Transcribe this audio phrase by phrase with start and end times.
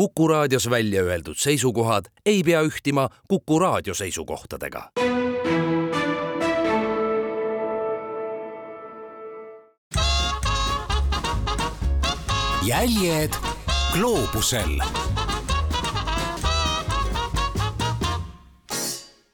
[0.00, 4.90] Kuku raadios välja öeldud seisukohad ei pea ühtima Kuku raadio seisukohtadega.
[12.64, 13.32] jäljed
[13.92, 14.80] gloobusel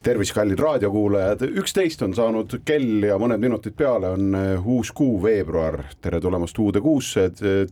[0.07, 5.17] tervist, kallid raadiokuulajad, üksteist on saanud kell ja mõned minutid peale on eh, uus kuu,
[5.23, 5.81] veebruar.
[6.01, 7.25] tere tulemast uude kuusse,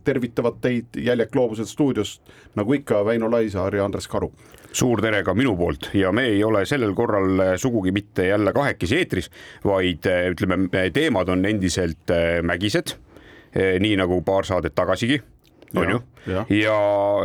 [0.04, 4.28] tervitavad teid Jäljak Gloobused stuudiost nagu ikka Väino Laisaar ja Andres Karu
[4.76, 8.52] suur tere ka minu poolt ja me ei ole sellel korral eh, sugugi mitte jälle
[8.52, 9.30] kahekesi eetris,
[9.64, 12.12] vaid eh, ütleme, teemad on endiselt
[12.44, 12.98] mägised,
[13.56, 15.22] nii nagu paar saadet tagasigi
[15.76, 16.00] on ju,
[16.50, 16.76] ja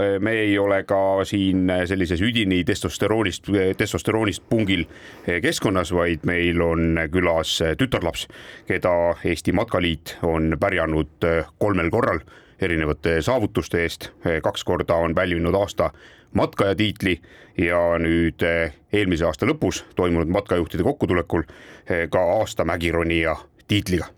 [0.03, 4.85] e, me ei ole ka siin sellises üdini testosteroonist, testosteroonist pungil
[5.25, 8.27] e, keskkonnas, vaid meil on külas tütarlaps,
[8.69, 8.93] keda
[9.25, 12.21] Eesti Matkaliit on pärjanud e, kolmel korral
[12.61, 14.11] erinevate saavutuste eest.
[14.43, 15.89] kaks korda on pälvinud aasta
[16.37, 17.15] matkaja tiitli
[17.57, 18.45] ja nüüd
[18.93, 21.47] eelmise aasta lõpus toimunud matkajuhtide kokkutulekul
[22.13, 23.35] ka aasta mägironija
[23.67, 24.13] tiitliga.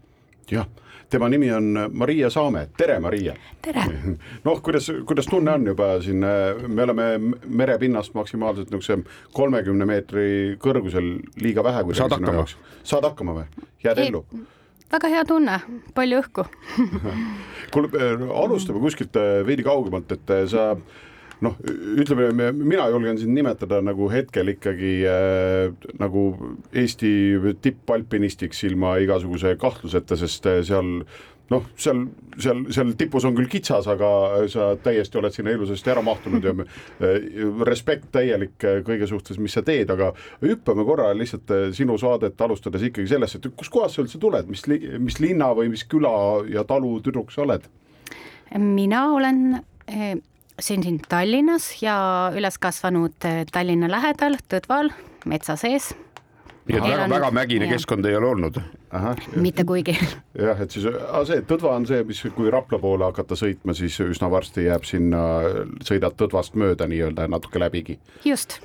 [0.51, 0.67] jah
[1.13, 3.35] tema nimi on Maria Saame, tere Maria.
[3.61, 3.83] tere.
[4.45, 6.25] noh, kuidas, kuidas tunne on juba siin,
[6.67, 7.05] me oleme
[7.45, 8.97] merepinnast maksimaalselt niisuguse
[9.37, 10.25] kolmekümne meetri
[10.63, 11.11] kõrgusel
[11.41, 11.85] liiga vähe.
[11.93, 12.47] saad hakkama?
[12.81, 14.23] saad hakkama või, jääd ellu?
[14.93, 15.59] väga hea tunne,
[15.93, 16.47] palju õhku
[17.73, 18.09] kuule,
[18.41, 20.71] alustame kuskilt veidi kaugemalt, et sa
[21.43, 21.57] noh,
[21.99, 26.25] ütleme, mina julgen sind nimetada nagu hetkel ikkagi äh, nagu
[26.71, 27.11] Eesti
[27.63, 31.03] tippalpinistiks ilma igasuguse kahtluseta, sest äh, seal
[31.51, 32.05] noh, seal,
[32.41, 34.09] seal, seal tipus on küll kitsas, aga
[34.51, 37.29] sa täiesti oled sinna ilusasti ära mahtunud ja äh,
[37.67, 42.85] respekt täielik äh, kõige suhtes, mis sa teed, aga hüppame korra lihtsalt sinu saadet alustades
[42.87, 44.65] ikkagi sellesse, et kuskohast sa üldse tuled, mis,
[45.03, 46.13] mis linna või mis küla
[46.51, 47.71] ja talu tüdruk sa oled?
[48.53, 49.63] mina olen
[50.61, 51.95] sündinud Tallinnas ja
[52.35, 54.91] üles kasvanud eh, Tallinna lähedal, Tõdval,
[55.25, 55.93] metsa sees.
[56.67, 57.75] Nii et väga, väga mägine ja.
[57.75, 58.59] keskkond ei ole olnud?
[59.41, 59.95] mitte kuigi.
[60.37, 60.85] jah, et siis
[61.27, 65.23] see Tõdva on see, mis, kui Rapla poole hakata sõitma, siis üsna varsti jääb sinna,
[65.85, 67.97] sõidad Tõdvast mööda nii-öelda natuke läbigi.
[68.25, 68.59] just.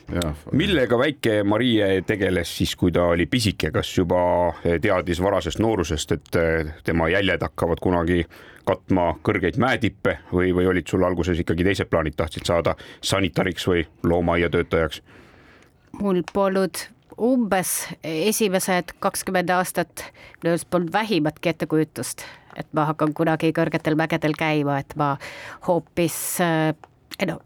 [0.53, 4.21] millega väike Marie tegeles siis, kui ta oli pisike, kas juba
[4.63, 6.39] teadis varasest noorusest, et
[6.85, 8.23] tema jäljed hakkavad kunagi
[8.69, 13.87] katma kõrgeid mäetippe või, või olid sul alguses ikkagi teised plaanid, tahtsid saada sanitariks või
[14.05, 15.03] loomaaiatöötajaks?
[15.99, 16.85] mul polnud
[17.19, 17.73] umbes
[18.05, 20.05] esimesed kakskümmend aastat
[20.43, 22.25] minu arust polnud vähimatki ettekujutust,
[22.57, 25.17] et ma hakkan kunagi kõrgetel mägedel käima, et ma
[25.67, 26.39] hoopis
[27.27, 27.41] no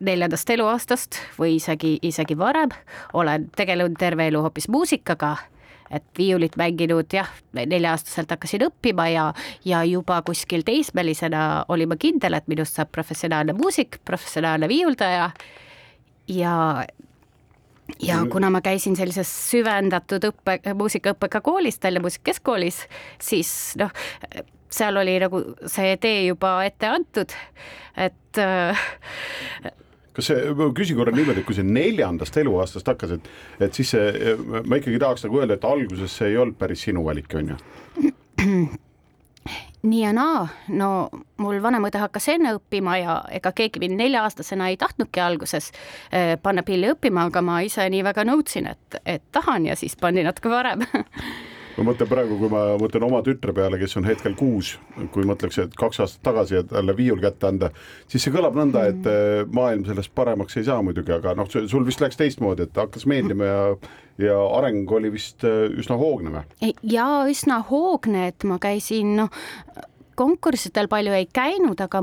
[0.00, 2.72] neljandast eluaastast või isegi, isegi varem
[3.12, 5.36] olen tegelenud terve elu hoopis muusikaga
[5.90, 9.24] et viiulit mänginud jah, nelja-aastaselt hakkasin õppima ja,
[9.64, 15.30] ja juba kuskil teismelisena olin ma kindel, et minust saab professionaalne muusik, professionaalne viiuldaja.
[16.28, 16.54] Ja
[18.02, 22.82] ja kuna ma käisin sellises süvendatud õppe, muusikaõppega koolis, Tallinna Muusikakeskkoolis,
[23.22, 23.92] siis noh,
[24.70, 27.34] seal oli nagu see tee juba ette antud,
[27.96, 28.88] et äh,
[30.18, 33.30] kas see, küsin korra niimoodi, et kui sa neljandast eluaastast hakkasid,
[33.62, 34.34] et siis see,
[34.66, 37.62] ma ikkagi tahaks nagu öelda, et alguses see ei olnud päris sinu valik, on ju?
[39.82, 44.70] nii ja naa, no mul vanem õde hakkas enne õppima ja ega keegi mind nelja-aastasena
[44.72, 45.70] ei tahtnudki alguses
[46.12, 49.96] eh, panna pilli õppima, aga ma ise nii väga nõudsin, et, et tahan ja siis
[50.00, 50.82] pandi natuke varem
[51.78, 54.74] ma mõtlen praegu, kui ma mõtlen oma tütre peale, kes on hetkel kuus,
[55.14, 57.70] kui mõtleks, et kaks aastat tagasi talle viiul kätte anda,
[58.10, 59.14] siis see kõlab nõnda, et mm.
[59.14, 63.06] eh, maailm sellest paremaks ei saa muidugi, aga noh, sul vist läks teistmoodi, et hakkas
[63.10, 63.62] meeldima ja
[64.18, 66.72] ja areng oli vist eh, üsna hoogne või?
[66.82, 69.30] ja üsna hoogne, et ma käisin noh,
[70.18, 72.02] konkurssidel palju ei käinud, aga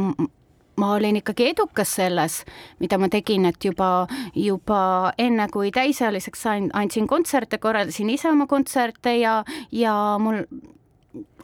[0.78, 2.40] ma olin ikkagi edukas selles,
[2.80, 8.48] mida ma tegin, et juba, juba enne kui täisealiseks sain, andsin kontserte, korraldasin ise oma
[8.48, 10.44] kontserte ja, ja mul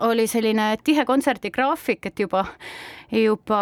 [0.03, 2.43] oli selline tihe kontserdigraafik, et juba,
[3.11, 3.61] juba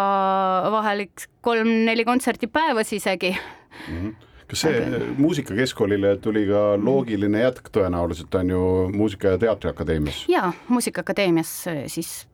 [0.74, 1.06] vahel
[1.46, 4.02] kolm-neli kontserti päevas isegi mm.
[4.02, 4.18] -hmm
[4.50, 5.06] kas see Aga...
[5.18, 8.62] muusikakeskkoolile tuli ka loogiline jätk tõenäoliselt on ju
[8.96, 10.26] Muusika- ja Teatriakadeemias?
[10.28, 12.29] jaa, Muusikaakadeemias siis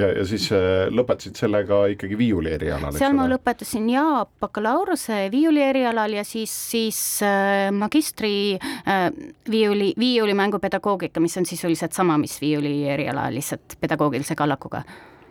[0.00, 2.96] ja, ja siis äh, lõpetasid sellega ikkagi viiuli erialal?
[2.98, 4.06] seal ma lõpetasin ja
[4.42, 9.06] bakalaureuse viiuli erialal ja siis, siis äh, magistri äh,
[9.50, 14.82] viiuli, viiulimängupedagoogika, mis on sisuliselt sama, mis viiuli eriala, lihtsalt pedagoogilise kallakuga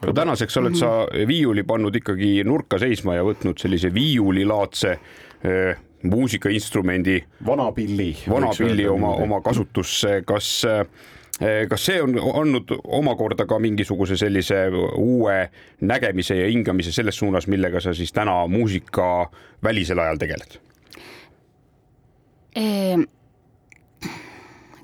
[0.06, 0.92] no tänaseks oled sa
[1.28, 7.24] viiuli pannud ikkagi nurka seisma ja võtnud sellise viiulilaadse äh, muusikainstrumendi.
[7.46, 8.16] vana pilli.
[8.30, 10.86] vana pilli oma, oma kasutusse, kas äh,
[11.70, 14.66] kas see on andnud omakorda ka mingisuguse sellise
[15.00, 15.38] uue
[15.82, 19.30] nägemise ja hingamise selles suunas, millega sa siis täna muusika
[19.64, 20.60] välisel ajal tegeled?
[22.60, 23.06] Ehm,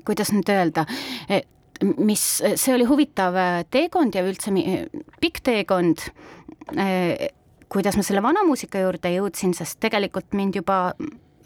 [0.08, 0.86] kuidas nüüd öelda,
[1.98, 2.24] mis,
[2.56, 4.54] see oli huvitav äh, teekond ja üldse
[5.22, 6.08] pikk teekond,
[6.78, 7.28] äh,
[7.72, 10.94] kuidas ma selle vanamuusika juurde jõudsin, sest tegelikult mind juba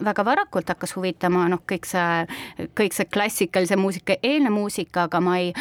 [0.06, 5.40] väga varakult hakkas huvitama noh, kõik see, kõik see klassikalise muusika eelne muusika, aga ma
[5.42, 5.52] ei,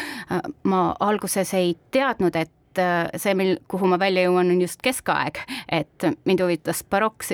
[0.69, 5.41] ma alguses ei teadnud, et äh, see, mil, kuhu ma välja jõuan, on just keskaeg,
[5.79, 7.27] et mind huvitas barokk,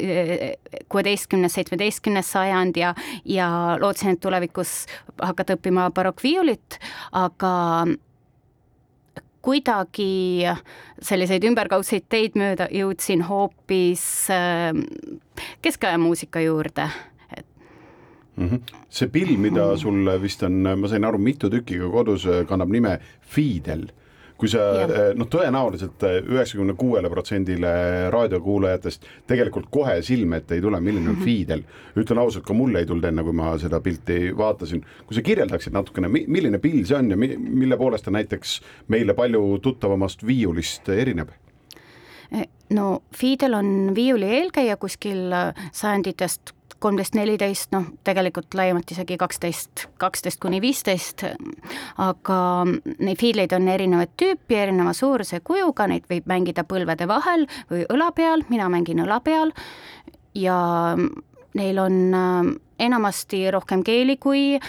[0.92, 3.50] kuueteistkümnes, seitsmeteistkümnes sajand ja, ja
[3.82, 4.84] lootsin, et tulevikus
[5.22, 6.80] hakata õppima barokkviiulit,
[7.26, 7.54] aga
[9.46, 10.46] kuidagi
[11.02, 14.72] selliseid ümberkaudseid teid mööda jõudsin hoopis äh,
[15.62, 16.90] keskaja muusika juurde.
[18.36, 18.80] Mm -hmm.
[18.90, 23.00] see pill, mida sul vist on, ma sain aru, mitu tükki ka kodus, kannab nime
[23.22, 23.88] Fidel
[24.38, 27.72] kui sa eh, noh, tõenäoliselt eh, üheksakümne kuuele protsendile
[28.14, 31.24] raadiokuulajatest tegelikult kohe silme ette ei tule, milline on mhm.
[31.24, 31.64] Fidel.
[31.96, 34.84] ütlen ausalt, ka mulle ei tulnud enne, kui ma seda pilti vaatasin.
[35.06, 38.60] kui sa kirjeldaksid natukene, milline pill see on ja mille poolest ta näiteks
[38.92, 41.32] meile palju tuttavamast viiulist erineb?
[42.36, 45.32] Eh, no Fidel on viiuli eelkäija kuskil
[45.72, 51.24] sajanditest kolmteist, neliteist, noh, tegelikult laiemalt isegi kaksteist, kaksteist kuni viisteist,
[52.02, 57.86] aga neid fiidleid on erinevat tüüpi, erineva suuruse kujuga, neid võib mängida põlvede vahel või
[57.94, 59.54] õla peal, mina mängin õla peal.
[60.36, 60.58] Ja
[61.56, 64.60] neil on äh, enamasti rohkem keeli kui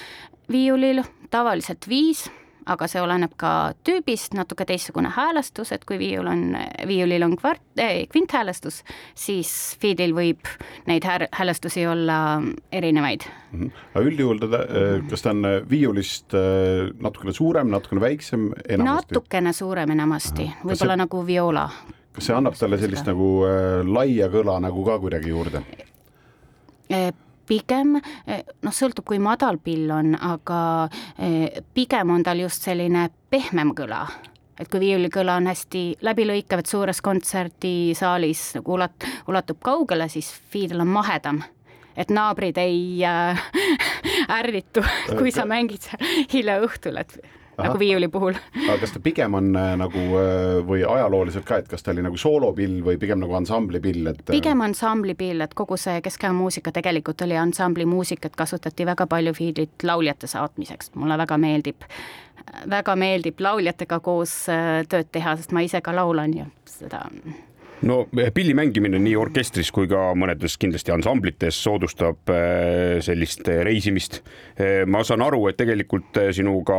[0.53, 2.29] viiulil, tavaliselt viis
[2.67, 3.51] aga see oleneb ka
[3.87, 6.45] tüübist, natuke teistsugune häälestus, et kui viiul on,
[6.89, 8.83] viiulil on kvart- eh,, kvinthäälestus,
[9.15, 10.51] siis fiidil võib
[10.91, 12.41] neid häälestusi olla
[12.73, 13.61] erinevaid mm.
[13.61, 13.85] -hmm.
[13.95, 18.51] aga üldjuhul ta, eh, kas ta on eh, viiulist eh, natukene suurem, natukene väiksem?
[18.83, 21.05] natukene suurem enamasti, võib-olla see...
[21.05, 21.69] nagu viola.
[22.13, 25.63] kas see annab talle sellist nagu äh, laia kõla nagu ka kuidagi juurde?
[27.47, 30.61] Pigem eh, noh, sõltub, kui madal pill on, aga
[31.19, 34.05] eh, pigem on tal just selline pehmem kõla
[34.57, 40.81] et kui viiulikõla on hästi läbilõikav, et suures kontserdisaalis nagu ulat-, ulatub kaugele, siis fiidel
[40.85, 41.43] on mahedam.
[41.97, 43.39] et naabrid ei äh,
[44.39, 44.83] ärritu,
[45.17, 46.03] kui sa mängid seal
[46.33, 47.17] hilja õhtul, et
[47.65, 48.37] nagu viiuli puhul.
[48.69, 52.05] aga kas ta pigem on äh, nagu äh, või ajalooliselt ka, et kas ta oli
[52.05, 54.23] nagu soolopill või pigem nagu ansamblipill, et?
[54.27, 59.89] Äh, pigem ansamblipill, et kogu see Keskaja muusika tegelikult oli ansamblimuusikat, kasutati väga palju fiidlit
[59.89, 61.89] lauljate saatmiseks, mulle väga meeldib,
[62.71, 64.39] väga meeldib lauljatega koos
[64.91, 67.07] tööd teha, sest ma ise ka laulan ja seda
[67.83, 73.61] no eh, pilli mängimine nii orkestris kui ka mõnedes kindlasti ansamblites soodustab eh, sellist eh,
[73.67, 74.23] reisimist.
[74.89, 76.77] ma saan aru, et tegelikult sinuga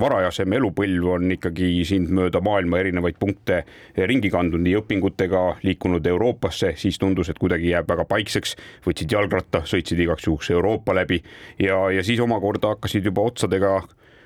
[0.00, 3.62] varajasem elupõlv on ikkagi sind mööda maailma erinevaid punkte
[3.96, 9.62] ringi kandnud, nii õpingutega liikunud Euroopasse, siis tundus, et kuidagi jääb väga paikseks, võtsid jalgratta,
[9.64, 11.22] sõitsid igaks juhuks Euroopa läbi
[11.58, 13.78] ja, ja siis omakorda hakkasid juba otsadega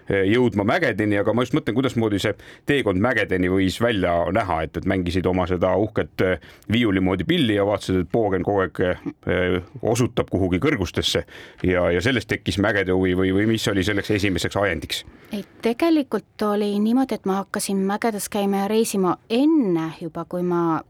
[0.09, 2.35] jõudma mägedeni, aga ma just mõtlen, kuidasmoodi see
[2.69, 7.59] teekond mägedeni võis välja näha, et, et mängisid oma seda uhket eh, viiuli moodi pilli
[7.59, 11.25] ja vaatasid, et poogen kogu aeg eh, osutab kuhugi kõrgustesse.
[11.67, 15.05] Ja, ja sellest tekkis mägede huvi või, või mis oli selleks esimeseks ajendiks?
[15.33, 20.81] ei, tegelikult oli niimoodi, et ma hakkasin mägedes käima ja reisima enne juba, kui ma,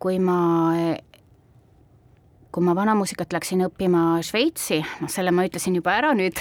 [0.00, 0.38] kui ma
[2.52, 6.36] kui ma vanamuusikat läksin õppima Šveitsi, noh, selle ma ütlesin juba ära nüüd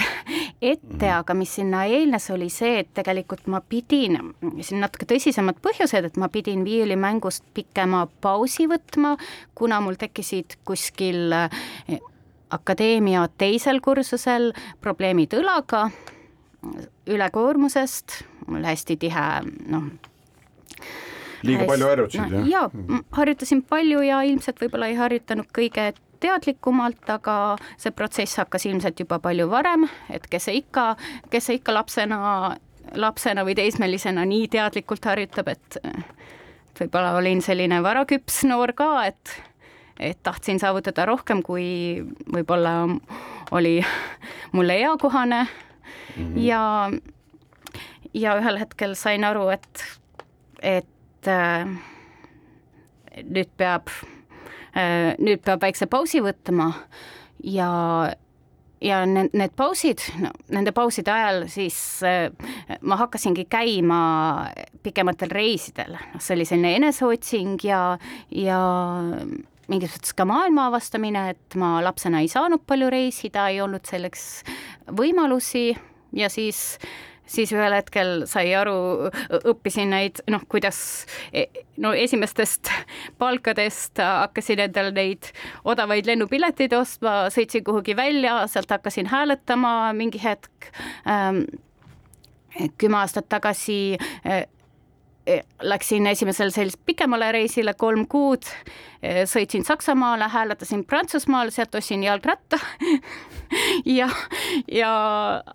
[0.61, 1.17] ette, mhm.
[1.17, 4.19] aga mis sinna eelnes, oli see, et tegelikult ma pidin,
[4.61, 9.15] siin natuke tõsisemad põhjused, et ma pidin viiulimängust pikema pausi võtma,
[9.57, 11.99] kuna mul tekkisid kuskil eh,
[12.53, 14.51] akadeemia teisel kursusel
[14.83, 15.87] probleemid õlaga,
[17.09, 19.25] ülekoormusest, mul hästi tihe
[19.73, 19.89] noh,
[21.47, 22.45] liiga palju harjutasid no,?
[22.49, 22.67] jaa,
[23.17, 25.91] harjutasin palju ja ilmselt võib-olla ei harjutanud kõige
[26.21, 27.35] teadlikumalt, aga
[27.81, 30.95] see protsess hakkas ilmselt juba palju varem, et kes see ikka,
[31.33, 32.19] kes see ikka lapsena,
[32.95, 35.79] lapsena või teismelisena nii teadlikult harjutab, et
[36.79, 39.37] võib-olla olin selline varaküps noor ka, et
[40.01, 42.01] et tahtsin saavutada rohkem, kui
[42.33, 42.87] võib-olla
[43.53, 43.75] oli
[44.51, 46.39] mulle eakohane mm -hmm.
[46.41, 46.89] ja
[48.13, 49.83] ja ühel hetkel sain aru, et,
[50.61, 51.67] et äh,
[53.23, 53.91] nüüd peab,
[54.73, 56.71] nüüd peab väikse pausi võtma
[57.43, 57.69] ja
[58.81, 62.31] ja need, need pausid, no nende pauside ajal siis äh,
[62.81, 64.01] ma hakkasingi käima
[64.83, 67.81] pikematel reisidel, noh, see oli selline eneseotsing ja,
[68.33, 68.61] ja
[69.71, 74.43] mingis mõttes ka maailma avastamine, et ma lapsena ei saanud palju reisida, ei olnud selleks
[74.97, 75.71] võimalusi.
[76.11, 76.75] Ja siis
[77.25, 79.09] siis ühel hetkel sai aru,
[79.53, 80.81] õppisin neid noh, kuidas
[81.33, 81.47] e,
[81.81, 82.71] no esimestest
[83.21, 85.31] palkadest hakkasin endale neid
[85.63, 90.71] odavaid lennupileteid ostma, sõitsin kuhugi välja, sealt hakkasin hääletama mingi hetk
[91.07, 91.45] ähm,
[92.77, 93.81] kümme aastat tagasi
[94.25, 94.47] Eh,
[95.61, 98.47] läksin esimesel sellisel pikemale reisile kolm kuud,
[99.03, 102.59] eh, sõitsin Saksamaale, hääletasin Prantsusmaal, sealt ostsin jalgratta.
[103.85, 104.05] Ja,
[104.71, 104.89] ja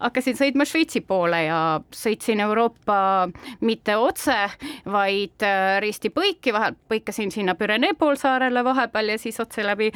[0.00, 2.98] hakkasin sõitma Šveitsi poole ja sõitsin Euroopa
[3.64, 4.34] mitte otse,
[4.84, 9.88] vaid eh, risti põiki, vahel põikasin sinna Pürenee poolsaarele vahepeal ja siis otse läbi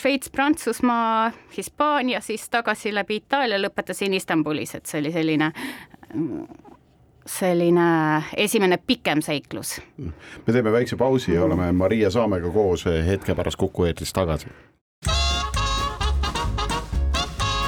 [0.00, 5.52] Šveits, Prantsusmaa, Hispaania, siis tagasi läbi Itaalia, lõpetasin Istanbulis, et see oli selline
[7.26, 9.80] selline esimene pikem seiklus.
[10.46, 14.48] me teeme väikse pausi ja oleme Maria Saamega koos hetke pärast Kuku eetris tagasi.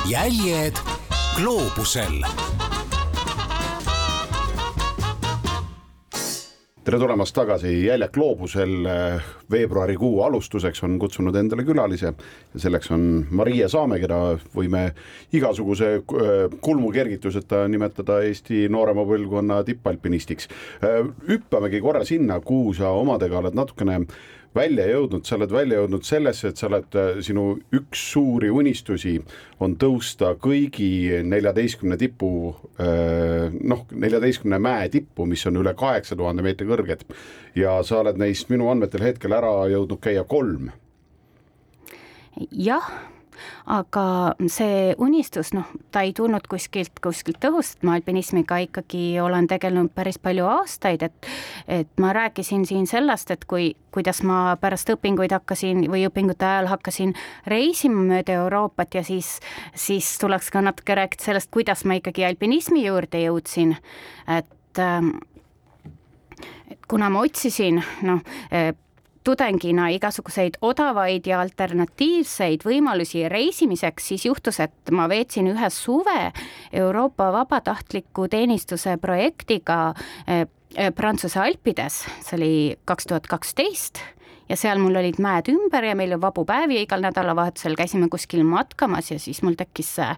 [0.09, 0.77] jäljed
[1.37, 2.23] gloobusel
[6.87, 8.87] tere tulemast tagasi, Jäljak gloobusel
[9.51, 14.85] veebruarikuu alustuseks on kutsunud endale külalise ja selleks on Maria Saame, keda võime
[15.35, 16.31] igasuguse äh,
[16.63, 20.47] kulmukergituseta nimetada Eesti noorema põlvkonna tippalpinistiks.
[20.79, 24.05] Äh, hüppamegi korra sinna, kuhu sa omadega oled natukene
[24.57, 27.47] välja jõudnud, sa oled välja jõudnud sellesse, et sa oled, äh, sinu
[27.77, 29.17] üks suuri unistusi
[29.63, 32.31] on tõusta kõigi neljateistkümne tipu,
[32.83, 37.05] äh, noh, neljateistkümne mäe tippu, mis on üle kaheksa tuhande meetri kõrged.
[37.57, 40.71] ja sa oled neist minu andmetel hetkel ära jõudnud käia kolm.
[42.51, 42.91] jah
[43.67, 49.93] aga see unistus, noh, ta ei tulnud kuskilt, kuskilt õhust, ma alpinismiga ikkagi olen tegelenud
[49.95, 51.31] päris palju aastaid, et
[51.69, 56.71] et ma rääkisin siin sellest, et kui, kuidas ma pärast õpinguid hakkasin või õpingute ajal
[56.71, 57.15] hakkasin
[57.47, 59.39] reisima mööda Euroopat ja siis,
[59.75, 63.77] siis tuleks ka natuke rääkida sellest, kuidas ma ikkagi alpinismi juurde jõudsin,
[64.29, 65.17] et ähm,
[66.71, 68.23] et kuna ma otsisin, noh,
[69.27, 76.31] tudengina igasuguseid odavaid ja alternatiivseid võimalusi reisimiseks, siis juhtus, et ma veetsin ühe suve
[76.73, 79.81] Euroopa vabatahtliku teenistuse projektiga
[80.27, 80.45] eh,
[80.77, 82.53] eh, Prantsuse Alpides, see oli
[82.87, 84.03] kaks tuhat kaksteist
[84.49, 88.09] ja seal mul olid mäed ümber ja meil oli vabu päevi ja igal nädalavahetusel käisime
[88.13, 90.13] kuskil matkamas ja siis mul tekkis see,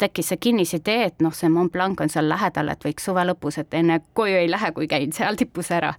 [0.00, 3.60] tekkis see kinnisidee, et noh, see Mont Blanc on seal lähedal, et võiks suve lõpus,
[3.60, 5.92] et enne koju ei lähe, kui käin seal tipus ära.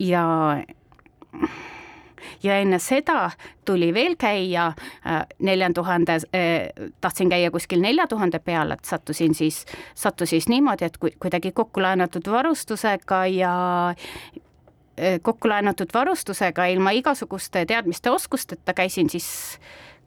[0.00, 0.24] ja
[2.42, 3.30] ja enne seda
[3.64, 9.34] tuli veel käia äh, nelja tuhande, äh, tahtsin käia kuskil nelja tuhande peal, et sattusin
[9.34, 9.64] siis,
[9.94, 13.54] sattus siis niimoodi, et kuidagi kokku laenatud varustusega ja
[13.90, 19.58] äh, kokku laenatud varustusega ilma igasuguste teadmiste-oskusteta käisin siis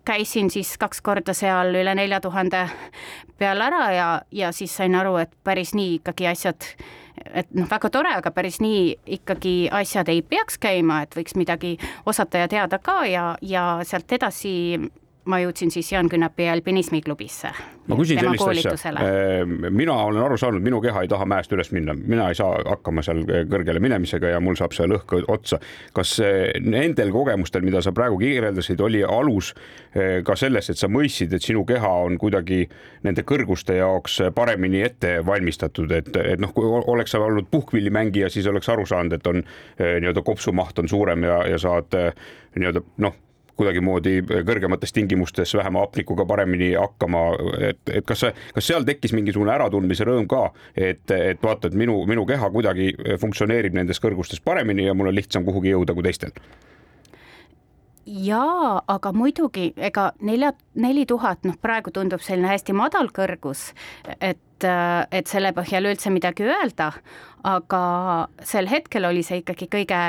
[0.08, 2.62] käisin siis kaks korda seal üle nelja tuhande
[3.38, 6.70] peal ära ja, ja siis sain aru, et päris nii ikkagi asjad
[7.26, 11.76] et noh, väga tore, aga päris nii ikkagi asjad ei peaks käima, et võiks midagi
[12.06, 14.54] osata ja teada ka ja, ja sealt edasi
[15.28, 17.52] ma jõudsin siis Jaan Künapi alpinismiklubisse.
[17.88, 21.72] ma küsin sellist asja, äh, mina olen aru saanud, minu keha ei taha mäest üles
[21.72, 25.60] minna, mina ei saa hakkama seal kõrgele minemisega ja mul saab see lõhk otsa.
[25.94, 26.18] kas
[26.62, 31.44] nendel kogemustel, mida sa praegu kirjeldasid, oli alus äh, ka selles, et sa mõistsid, et
[31.44, 32.64] sinu keha on kuidagi
[33.04, 38.48] nende kõrguste jaoks paremini ette valmistatud, et, et noh, kui oleks sa olnud puhkpillimängija, siis
[38.48, 39.44] oleks aru saanud, et on
[39.78, 41.96] nii-öelda kopsumaht on suurem ja, ja saad
[42.58, 43.16] nii-öelda noh
[43.58, 47.24] kuidagimoodi kõrgemates tingimustes vähema hapnikuga paremini hakkama,
[47.72, 52.00] et, et kas kas seal tekkis mingisugune äratundmise rõõm ka, et, et vaata, et minu,
[52.10, 56.36] minu keha kuidagi funktsioneerib nendes kõrgustes paremini ja mul on lihtsam kuhugi jõuda kui teistel?
[58.08, 63.74] jaa, aga muidugi ega nelja, neli tuhat, noh, praegu tundub selline hästi madal kõrgus,
[64.22, 64.64] et,
[65.12, 66.94] et selle põhjal üldse midagi öelda,
[67.48, 67.82] aga
[68.48, 70.00] sel hetkel oli see ikkagi kõige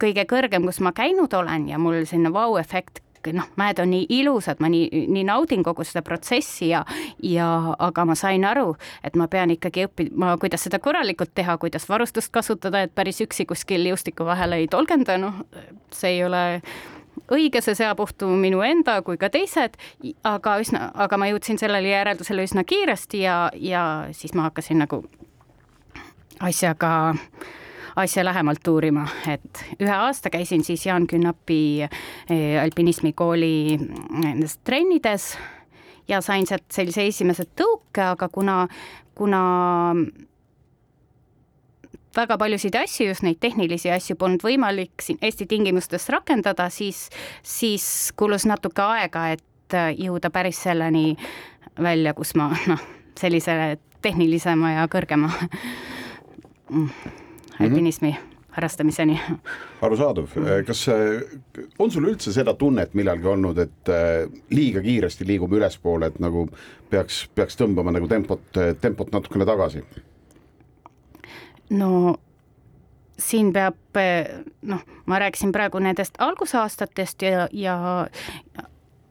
[0.00, 3.02] kõige kõrgem, kus ma käinud olen ja mul selline vau-efekt
[3.34, 6.84] noh, mäed on nii ilusad, ma nii, nii naudin kogu seda protsessi ja,
[7.22, 7.48] ja
[7.82, 8.74] aga ma sain aru,
[9.06, 13.46] et ma pean ikkagi õppima, kuidas seda korralikult teha, kuidas varustust kasutada, et päris üksi
[13.48, 15.42] kuskil juustiku vahele ei tolgenda, noh,
[15.94, 16.44] see ei ole
[17.32, 19.78] õige, see seab ohtu minu enda kui ka teised,
[20.26, 23.84] aga üsna, aga ma jõudsin sellele järeldusele üsna kiiresti ja, ja
[24.14, 25.02] siis ma hakkasin nagu
[26.44, 27.54] asjaga äh,
[27.96, 33.78] asja lähemalt uurima, et ühe aasta käisin siis Jaan Künnapi eh, alpinismikooli
[34.22, 35.36] nendes trennides
[36.08, 38.58] ja sain sealt sellise esimese tõuke, aga kuna,
[39.16, 39.40] kuna
[42.16, 47.08] väga paljusid asju, just neid tehnilisi asju polnud võimalik siin Eesti tingimustes rakendada, siis,
[47.42, 51.16] siis kulus natuke aega, et jõuda päris selleni
[51.82, 52.82] välja, kus ma noh,
[53.18, 55.32] sellisele tehnilisema ja kõrgema
[56.70, 56.90] mm,
[57.60, 59.20] alpinismi mm -hmm harrastamiseni.
[59.82, 60.28] arusaadav,
[60.66, 60.86] kas
[61.78, 63.90] on sul üldse seda tunnet millalgi olnud, et
[64.50, 66.46] liiga kiiresti liigume ülespoole, et nagu
[66.90, 68.46] peaks, peaks tõmbama nagu tempot,
[68.80, 69.82] tempot natukene tagasi?
[71.70, 71.90] no
[73.18, 74.00] siin peab
[74.62, 77.76] noh, ma rääkisin praegu nendest algusaastatest ja, ja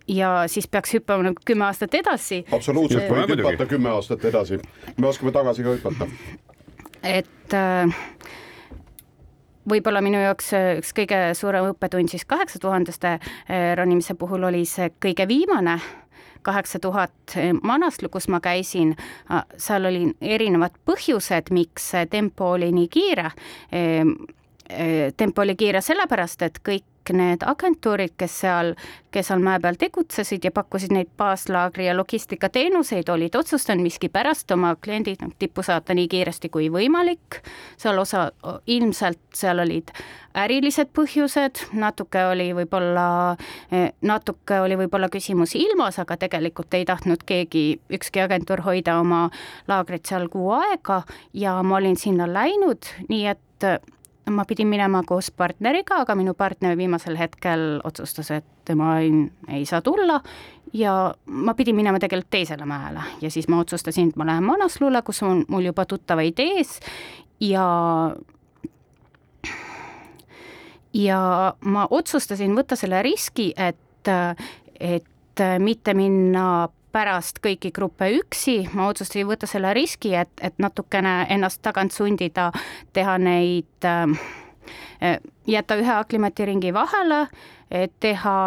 [0.08, 2.46] ja siis peaks hüppama nagu kümme aastat edasi.
[2.52, 4.60] absoluutselt, võid hüpata kümme aastat edasi,
[4.98, 6.10] me oskame tagasi ka hüpata.
[7.04, 7.98] et äh,
[9.70, 14.92] võib-olla minu jaoks üks kõige suurem õppetund siis kaheksa tuhandeste äh, ronimise puhul oli see
[15.04, 15.80] kõige viimane
[16.46, 17.34] kaheksa tuhat
[17.66, 18.94] Manaslu, kus ma käisin,
[19.34, 23.32] äh, seal oli erinevad põhjused, miks tempo oli nii kiire.
[25.18, 28.74] tempo oli kiire sellepärast, et kõik kõik need agentuurid, kes seal,
[29.12, 34.76] kes seal mäe peal tegutsesid ja pakkusid neid baaslaagri ja logistikateenuseid, olid otsustanud miskipärast oma
[34.76, 37.42] kliendid noh, tippu saata nii kiiresti kui võimalik.
[37.78, 38.32] seal osa,
[38.68, 39.92] ilmselt seal olid
[40.36, 43.36] ärilised põhjused, natuke oli võib-olla,
[44.02, 49.30] natuke oli võib-olla küsimus ilmas, aga tegelikult ei tahtnud keegi, ükski agentuur hoida oma
[49.68, 53.70] laagrit seal kuu aega ja ma olin sinna läinud, nii et
[54.30, 59.12] ma pidin minema koos partneriga, aga minu partner viimasel hetkel otsustas, et tema ei,
[59.48, 60.22] ei saa tulla.
[60.74, 63.04] Ja ma pidin minema tegelikult teisele mäele.
[63.22, 66.80] Ja siis ma otsustasin, et ma lähen Manaslule, kus on mul juba tuttavaid ees.
[67.40, 67.66] Ja
[70.96, 71.20] ja
[71.66, 74.12] ma otsustasin võtta selle riski, et,
[74.80, 81.26] et mitte minna pärast kõiki gruppe üksi, ma otsustasin võtta selle riski, et, et natukene
[81.34, 82.52] ennast tagant sundida,
[82.96, 87.26] teha neid äh, jätta ühe aklimatiringi vahele,
[88.00, 88.38] teha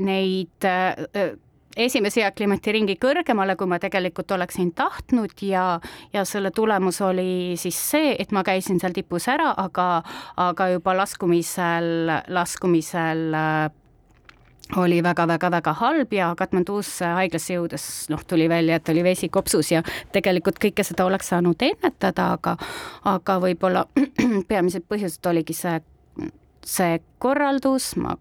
[0.00, 1.34] neid äh,
[1.76, 5.34] esimese aklimatiringi kõrgemale, kui ma tegelikult oleksin tahtnud.
[5.44, 5.80] Ja,
[6.12, 10.02] ja selle tulemus oli siis see, et ma käisin seal tipus ära, aga,
[10.40, 13.70] aga juba laskumisel, laskumisel äh,
[14.76, 19.82] oli väga-väga-väga halb ja Katmandusse haiglasse jõudes noh, tuli välja, et oli vesi kopsus ja
[20.12, 22.56] tegelikult kõike seda oleks saanud ennetada, aga
[23.04, 23.86] aga võib-olla
[24.50, 25.80] peamised põhjused oligi see,
[26.64, 28.16] see korraldus, ma,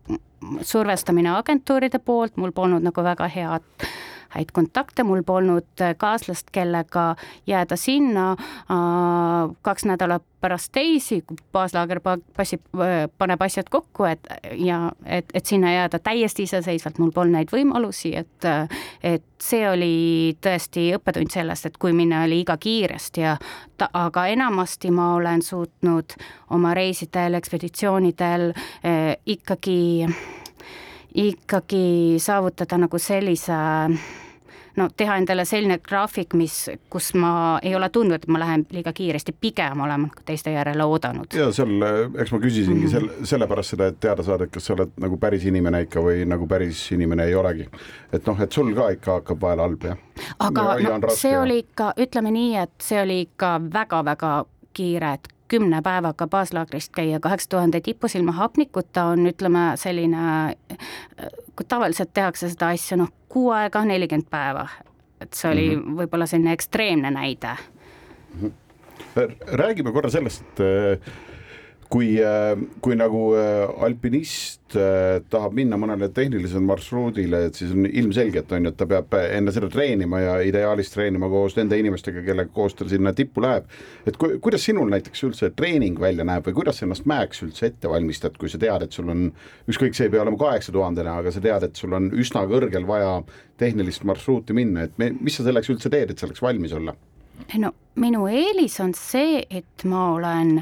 [0.61, 3.87] survestamine agentuuride poolt, mul polnud nagu väga head
[4.35, 7.15] häid kontakte, mul polnud kaaslast, kellega
[7.47, 12.63] jääda sinna äh, kaks nädalat pärast teisi, kui baaslaager passib,
[13.17, 14.25] paneb asjad kokku, et
[14.57, 18.49] ja et, et sinna jääda täiesti iseseisvalt, mul polnud neid võimalusi, et
[19.05, 19.93] et see oli
[20.41, 23.35] tõesti õppetund sellest, et kui minna liiga kiiresti ja
[23.77, 26.17] ta, aga enamasti ma olen suutnud
[26.57, 29.81] oma reisidel, ekspeditsioonidel eh, ikkagi
[31.11, 33.57] ikkagi saavutada nagu sellise
[34.77, 38.93] no teha endale selline graafik, mis, kus ma ei ole tundnud, et ma lähen liiga
[38.93, 41.33] kiiresti, pigem olen teiste järele oodanud.
[41.33, 41.73] ja seal,
[42.21, 42.91] eks ma küsisingi mm -hmm.
[42.91, 46.25] selle, sellepärast seda, et teada saada, et kas sa oled nagu päris inimene ikka või
[46.25, 47.67] nagu päris inimene ei olegi.
[48.13, 49.97] et noh, et sul ka ikka hakkab vahel halb, jah?
[50.39, 55.81] aga no, see oli ikka, ütleme nii, et see oli ikka väga-väga kiire, et kümne
[55.83, 60.55] päevaga baaslaagrist käia kaheksa tuhande tipus ilma hapnikuta on, ütleme, selline,
[61.55, 64.67] kui tavaliselt tehakse seda asja noh, kuu aega, nelikümmend päeva.
[65.21, 65.97] et see oli mm -hmm.
[65.97, 67.51] võib-olla selline ekstreemne näide
[68.41, 68.47] mm.
[68.47, 69.35] -hmm.
[69.61, 71.01] räägime korra sellest, et
[71.91, 77.87] kui, äh, kui nagu äh, alpinist äh, tahab minna mõnele tehnilisele marsruudile, et siis on
[77.87, 82.23] ilmselgelt on ju, et ta peab enne seda treenima ja ideaalis treenima koos nende inimestega,
[82.25, 83.67] kellega koos ta sinna tippu läheb.
[84.07, 87.67] et ku, kuidas sinul näiteks üldse treening välja näeb või kuidas sa ennast mäeks üldse
[87.67, 89.27] ette valmistad, kui sa tead, et sul on
[89.67, 92.87] ükskõik, see ei pea olema kaheksa tuhandene, aga sa tead, et sul on üsna kõrgel
[92.87, 93.17] vaja
[93.59, 96.95] tehnilist marsruuti minna, et me, mis sa selleks üldse teed, et selleks valmis olla?
[97.59, 100.61] no minu eelis on see, et ma olen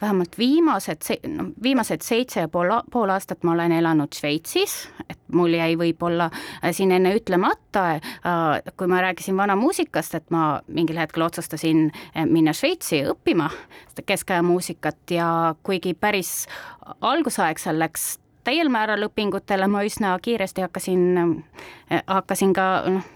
[0.00, 4.74] vähemalt viimased, no viimased seitse ja pool, pool aastat ma olen elanud Šveitsis,
[5.08, 10.60] et mul jäi võib-olla äh, siin enne ütlemata, äh, kui ma rääkisin vanamuusikast, et ma
[10.68, 13.48] mingil hetkel otsustasin äh, minna Šveitsi õppima
[14.06, 16.46] keskaja muusikat ja kuigi päris
[17.00, 21.00] algusaegsel läks täiel määral õpingutele, ma üsna kiiresti hakkasin,
[22.06, 23.08] hakkasin ka noh,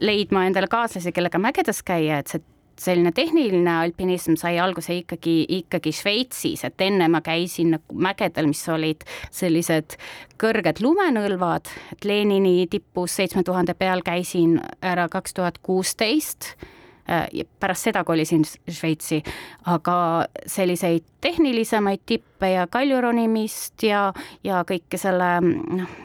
[0.00, 2.40] leidma endale kaaslasi, kellega mägedes käia, et see
[2.78, 8.62] selline tehniline alpinism sai alguse ikkagi, ikkagi Šveitsis, et enne ma käisin nagu mägedel, mis
[8.72, 9.98] olid sellised
[10.40, 16.54] kõrged lumenõlvad, et Lenini tipus seitsme tuhande peal käisin ära kaks tuhat kuusteist
[17.60, 19.22] pärast seda kolisin Šveitsi,
[19.66, 24.12] aga selliseid tehnilisemaid tippe ja kaljuronimist ja,
[24.44, 25.98] ja kõike selle noh,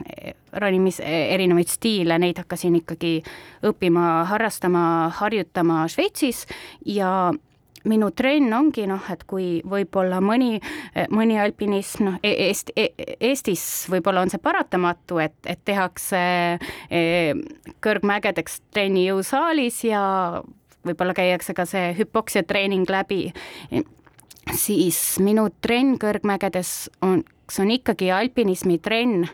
[0.60, 3.18] ronimis erinevaid stiile, neid hakkasin ikkagi
[3.66, 4.84] õppima, harrastama,
[5.18, 6.44] harjutama Šveitsis.
[6.86, 7.32] Ja
[7.88, 10.56] minu trenn ongi noh, et kui võib-olla mõni,
[11.12, 12.88] mõni alpinism, noh Eest, e,
[13.20, 16.24] Eestis võib-olla on see paratamatu, et, et tehakse
[16.88, 17.02] e,
[17.84, 20.04] kõrgmägedeks trenni jõusaalis ja
[20.84, 23.28] võib-olla käiakse ka see hüpoksia treening läbi,
[24.52, 29.28] siis minu trenn kõrgmägedes on, see on ikkagi alpinismi trenn.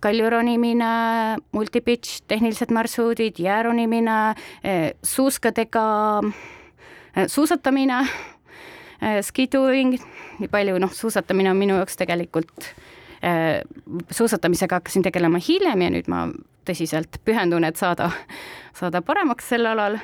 [0.00, 0.86] Kaljuronimine,
[1.52, 4.14] multipitch, tehnilised marsruudid, jääronimine,
[4.64, 5.82] e, suuskadega
[7.16, 7.94] Äh, suusatamine,
[9.02, 9.96] äh, skidoing,
[10.38, 12.74] nii palju, noh, suusatamine on minu jaoks tegelikult
[14.16, 16.22] suusatamisega hakkasin tegelema hiljem ja nüüd ma
[16.68, 18.10] tõsiselt pühendun, et saada,
[18.76, 19.98] saada paremaks sel alal,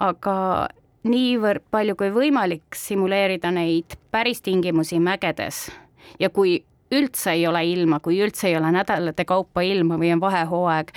[0.00, 0.68] aga
[1.08, 5.68] niivõrd palju kui võimalik simuleerida neid päris tingimusi mägedes
[6.20, 6.58] ja kui
[6.92, 10.90] üldse ei ole ilma, kui üldse ei ole nädalate kaupa ilma või on vahehooaeg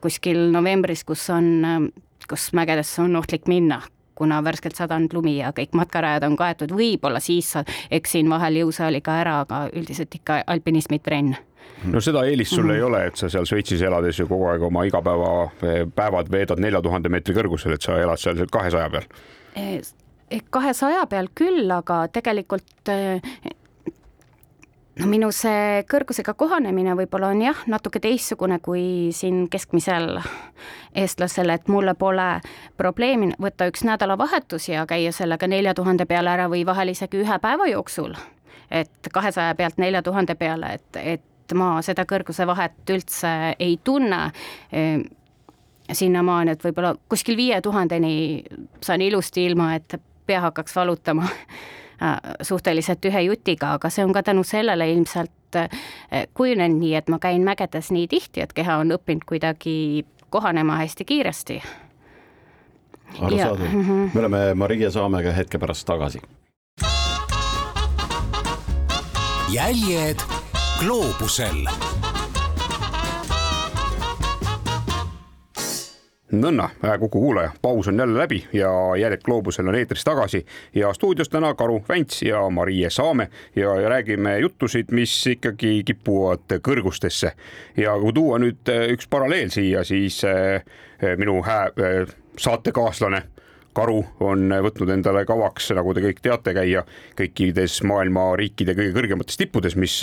[0.00, 1.90] kuskil novembris, kus on,
[2.28, 3.82] kus mägedesse on ohtlik minna,
[4.16, 7.52] kuna värskelt sadanud lumi ja kõik matkarajad on kaetud, võib-olla siis
[7.90, 11.36] eksin vahel jõusaaliga ära, aga üldiselt ikka alpinismi trenn
[11.92, 12.74] no seda eelist sul mm -hmm.
[12.74, 17.08] ei ole, et sa seal Šveitsis elades ju kogu aeg oma igapäevapäevad veedad nelja tuhande
[17.08, 19.04] meetri kõrgusel, et sa elad seal kahesaja peal?
[19.56, 19.80] Eh,
[20.30, 23.20] eh, kahesaja peal küll, aga tegelikult eh,
[25.00, 30.16] no minu see kõrgusega kohanemine võib-olla on jah, natuke teistsugune kui siin keskmisel
[30.96, 32.40] eestlasel, et mulle pole
[32.76, 37.38] probleemi võtta üks nädalavahetus ja käia sellega nelja tuhande peale ära või vahel isegi ühe
[37.42, 38.16] päeva jooksul.
[38.70, 41.22] et kahesaja pealt nelja tuhande peale, et, et
[41.54, 44.30] ma seda kõrguse vahet üldse ei tunne
[44.72, 45.06] ehm,
[45.92, 48.44] sinnamaani, et võib-olla kuskil viie tuhandeni
[48.82, 51.28] saan ilusti ilma, et pea hakkaks valutama
[52.02, 55.70] Äh, suhteliselt ühe jutiga, aga see on ka tänu sellele ilmselt äh,
[56.36, 61.08] kujunenud nii, et ma käin mägedes nii tihti, et keha on õppinud kuidagi kohanema hästi
[61.08, 61.56] kiiresti.
[63.16, 64.10] arusaadav, mhm.
[64.12, 66.20] me oleme Maria Saamega hetke pärast tagasi.
[69.48, 70.35] jäljed
[70.80, 71.64] gloobusel
[76.32, 81.28] nõnna, Kuku kuulaja, paus on jälle läbi ja Jäljed gloobusel on eetris tagasi ja stuudios
[81.28, 87.32] täna Karu Vänts ja Marie Saame ja, ja räägime juttusid, mis ikkagi kipuvad kõrgustesse.
[87.76, 90.62] ja kui tuua nüüd eh, üks paralleel siia, siis eh,
[91.16, 93.22] minu hää eh, saatekaaslane
[93.76, 96.84] Karu on võtnud endale kavaks, nagu te kõik teate, käia
[97.16, 100.02] kõikides maailma riikide kõige kõrgemates tippudes, mis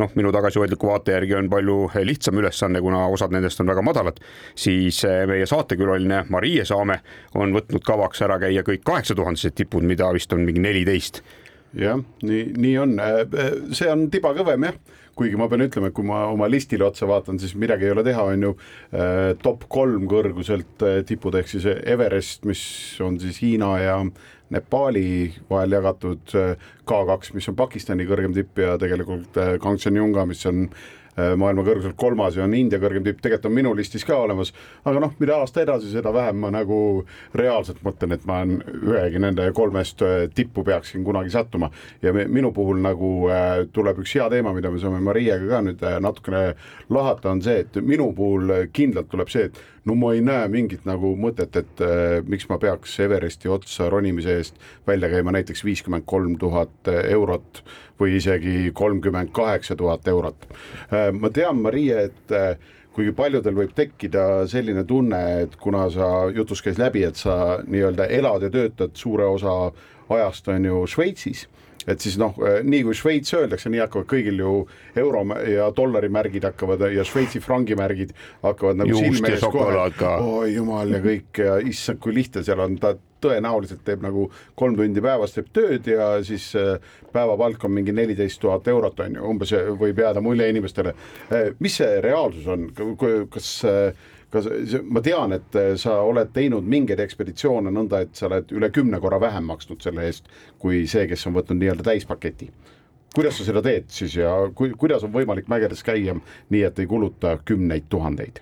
[0.00, 4.22] noh, minu tagasihoidliku vaate järgi on palju lihtsam ülesanne, kuna osad nendest on väga madalad,
[4.54, 7.00] siis eh, meie saatekülaline Marie Saame
[7.34, 11.22] on võtnud kavaks ära käia kõik kaheksa tuhandesed tipud, mida vist on mingi neliteist.
[11.72, 14.74] Jah, nii, nii on, äh, äh, see on tiba kõvem jah,
[15.16, 18.04] kuigi ma pean ütlema, et kui ma oma listile otsa vaatan, siis midagi ei ole
[18.04, 18.52] teha, on ju.
[18.92, 22.62] Äh, top kolm kõrguselt tipud ehk siis Everest, mis
[23.04, 23.96] on siis Hiina ja
[24.52, 25.04] Nepaali
[25.50, 26.32] vahel jagatud
[26.88, 30.66] K2, mis on Pakistani kõrgem tipp ja tegelikult Kangchenjunga, mis on
[31.12, 34.48] Äh, maailma kõrguselt kolmas ja on India kõrgem tipp, tegelikult on minu listis ka olemas,
[34.88, 36.78] aga noh, mida aasta edasi, seda vähem ma nagu
[37.36, 41.68] reaalselt mõtlen, et ma ühegi nende kolmest äh, tippu peaksin kunagi sattuma.
[42.00, 45.84] ja minu puhul nagu äh, tuleb üks hea teema, mida me saame Mariaga ka nüüd
[46.00, 46.42] natukene
[46.88, 50.84] lahata, on see, et minu puhul kindlalt tuleb see, et no ma ei näe mingit
[50.88, 56.06] nagu mõtet, et äh, miks ma peaks Everesti otsa ronimise eest välja käima näiteks viiskümmend
[56.06, 57.64] kolm tuhat eurot
[58.00, 60.46] või isegi kolmkümmend kaheksa tuhat eurot
[60.92, 61.10] äh,.
[61.12, 62.54] ma tean, Marie, et äh,
[62.92, 68.06] kuigi paljudel võib tekkida selline tunne, et kuna sa, jutus käis läbi, et sa nii-öelda
[68.12, 69.72] elad ja töötad suure osa
[70.12, 71.46] ajast on ju Šveitsis
[71.86, 74.56] et siis noh, eh, nii kui Šveits öeldakse, nii hakkavad kõigil ju
[75.02, 80.52] euro ja dollari märgid hakkavad ja Šveitsi frangi märgid hakkavad nagu silme ees kohe, oi
[80.54, 84.26] jumal ja kõik ja issand, kui lihtne seal on, ta tõenäoliselt teeb nagu
[84.58, 86.74] kolm tundi päevas teeb tööd ja siis eh,
[87.14, 90.94] päevapalk on mingi neliteist tuhat eurot on ju, umbes võib jääda mulje inimestele.
[91.30, 92.70] Eh, mis see reaalsus on,
[93.32, 93.54] kas
[94.32, 94.48] kas
[94.88, 99.00] ma tean, et äh, sa oled teinud mingeid ekspeditsioone nõnda, et sa oled üle kümne
[99.02, 100.30] korra vähem maksnud selle eest
[100.62, 102.50] kui see, kes on võtnud nii-öelda täispaketi.
[103.14, 106.88] kuidas sa seda teed siis ja ku, kuidas on võimalik mägedes käia nii, et ei
[106.88, 108.40] kuluta kümneid tuhandeid?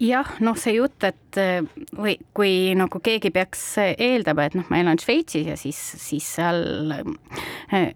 [0.00, 1.60] jah, noh, see jutt, et äh,
[1.92, 3.68] või kui nagu keegi peaks
[3.98, 7.90] eeldama, et noh, ma elan Šveitsis ja siis, siis seal äh,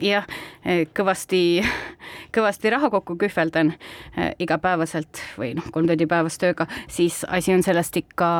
[0.00, 0.26] jah,
[0.96, 1.42] kõvasti,
[2.34, 7.64] kõvasti raha kokku kühveldan äh, igapäevaselt või noh, kolm tundi päevas tööga, siis asi on
[7.66, 8.30] sellest ikka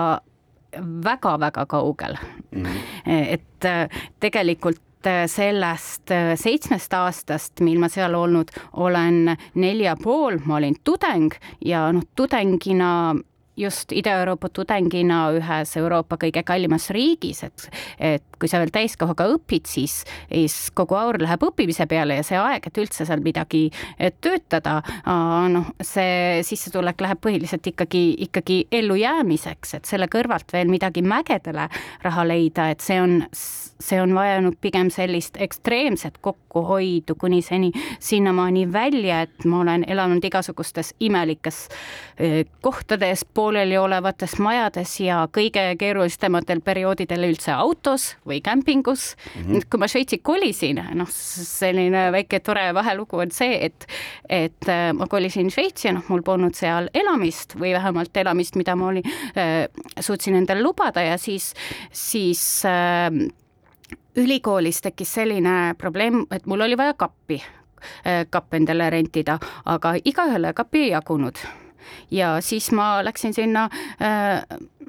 [1.04, 2.18] väga-väga kaugel
[2.50, 2.64] mm.
[2.64, 3.24] -hmm.
[3.28, 3.88] et äh,
[4.20, 4.82] tegelikult
[5.26, 11.32] sellest seitsmest aastast, mil ma seal olnud olen neli ja pool, ma olin tudeng
[11.64, 13.14] ja noh, tudengina
[13.58, 19.68] just Ida-Euroopa tudengina ühes Euroopa kõige kallimas riigis, et, et kui sa veel täiskohaga õpid,
[19.68, 23.68] siis, siis kogu aur läheb õppimise peale ja see aeg, et üldse seal midagi
[24.22, 24.78] töötada,
[25.52, 31.68] noh, see sissetulek läheb põhiliselt ikkagi, ikkagi ellujäämiseks, et selle kõrvalt veel midagi mägedele
[32.04, 38.66] raha leida, et see on, see on vajanud pigem sellist ekstreemset kokkuhoidu kuni seni sinnamaani
[38.72, 41.64] välja, et ma olen elanud igasugustes imelikes
[42.18, 49.42] eh, kohtades, pooleliolevates majades ja kõige keerulisematel perioodidel üldse autos või kämpingus mm.
[49.42, 49.66] -hmm.
[49.70, 53.86] kui ma Šveitsi kolisin, noh, selline väike tore vahelugu on see, et,
[54.28, 58.76] et äh, ma kolisin Šveitsi ja noh, mul polnud seal elamist või vähemalt elamist, mida
[58.76, 59.02] ma oli
[59.36, 59.68] äh,,
[60.00, 61.54] suutsin endale lubada ja siis,
[61.92, 63.10] siis äh,
[64.18, 67.38] ülikoolis tekkis selline probleem, et mul oli vaja kappi,
[68.30, 71.38] kapp endale rentida, aga igaühele kappi ei jagunud
[72.10, 73.68] ja siis ma läksin sinna
[74.02, 74.42] äh,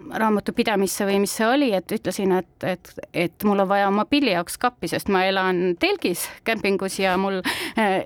[0.10, 4.34] raamatupidamisse või mis see oli, et ütlesin, et, et, et mul on vaja oma pilli
[4.34, 7.42] jaoks kappi, sest ma elan telgis kämpingus ja mul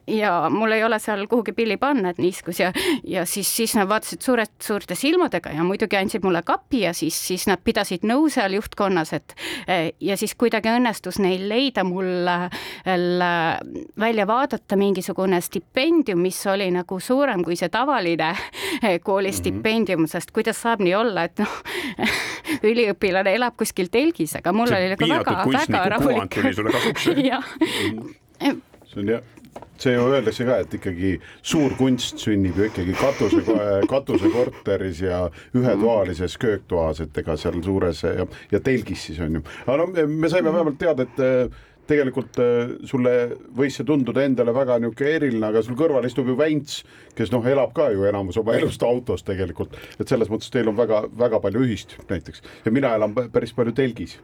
[0.08, 2.72] ja mul ei ole seal kuhugi pilli panna, et niiskus ja,
[3.08, 7.18] ja siis, siis nad vaatasid suured, suurte silmadega ja muidugi andsid mulle kapi ja siis,
[7.28, 9.36] siis nad pidasid nõu seal juhtkonnas, et
[10.02, 12.38] ja siis kuidagi õnnestus neil leida mulle
[14.00, 18.34] välja vaadata mingisugune stipendium, mis oli nagu suurem kui see tavaline
[19.08, 19.38] kooli mhm.
[19.38, 21.60] stipendium, sest kuidas saab nii olla, et noh,
[22.70, 26.40] üliõpilane elab kuskil telgis, aga mul see oli nagu väga-väga rahulik.
[27.30, 27.54] jah.
[28.94, 29.32] see on jah
[29.78, 31.12] see ju öeldakse ka, et ikkagi
[31.46, 33.58] suur kunst sünnib ju ikkagi katuse,
[33.90, 35.20] katusekorteris ja
[35.58, 39.44] ühetoalises kööktoas, et ega seal suures ja, ja telgis siis on ju.
[39.66, 41.24] aga no me saime vähemalt teada, et
[41.90, 43.14] tegelikult äh, sulle
[43.56, 46.84] võis see tunduda endale väga niisugune eriline, aga sul kõrval istub ju Vänts,
[47.18, 50.80] kes noh, elab ka ju enamus oma elust autos tegelikult, et selles mõttes teil on
[50.80, 52.44] väga-väga palju ühist näiteks.
[52.66, 54.18] Ja mina elan päris palju telgis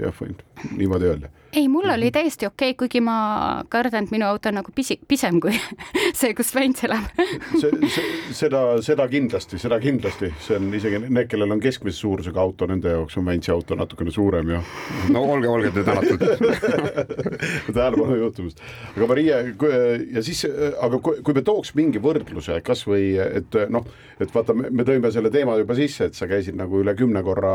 [0.00, 0.36] jah, võin
[0.76, 1.28] niimoodi öelda.
[1.52, 4.98] ei, mul oli täiesti okei okay,, kuigi ma kardan, et minu auto on nagu pisi,
[5.08, 5.54] pisem kui
[6.20, 7.08] see, kus Väints elab
[7.60, 8.06] see, see,
[8.42, 12.94] seda, seda kindlasti, seda kindlasti, see on isegi need, kellel on keskmise suurusega auto, nende
[12.94, 14.62] jaoks on Väintsi auto natukene suurem ja.
[15.12, 16.22] no olge, olge te tänatud
[17.76, 18.62] tähelepanu juhtumist.
[18.96, 19.42] aga Maria,
[20.12, 20.44] ja siis,
[20.80, 23.86] aga kui, kui me tooks mingi võrdluse, kasvõi et noh,
[24.20, 27.54] et vaata, me tõime selle teema juba sisse, et sa käisid nagu üle kümne korra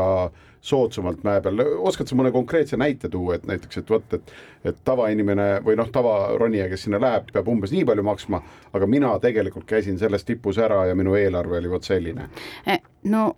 [0.60, 4.32] soodsamalt mäe peal, oskad sa mõne konkreetse näite tuua, et näiteks, et vot, et
[4.68, 8.40] et tavainimene või noh, tavaronija, kes sinna läheb, peab umbes nii palju maksma,
[8.74, 12.26] aga mina tegelikult käisin selles tipus ära ja minu eelarve oli vot selline.
[12.66, 12.80] Eh,
[13.12, 13.28] no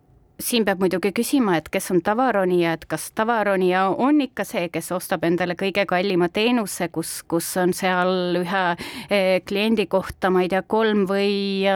[0.40, 4.90] siin peab muidugi küsima, et kes on tavaronija, et kas tavaronija on ikka see, kes
[4.96, 8.64] ostab endale kõige kallima teenuse, kus, kus on seal ühe
[9.10, 11.66] eh, kliendi kohta, ma ei tea, kolm või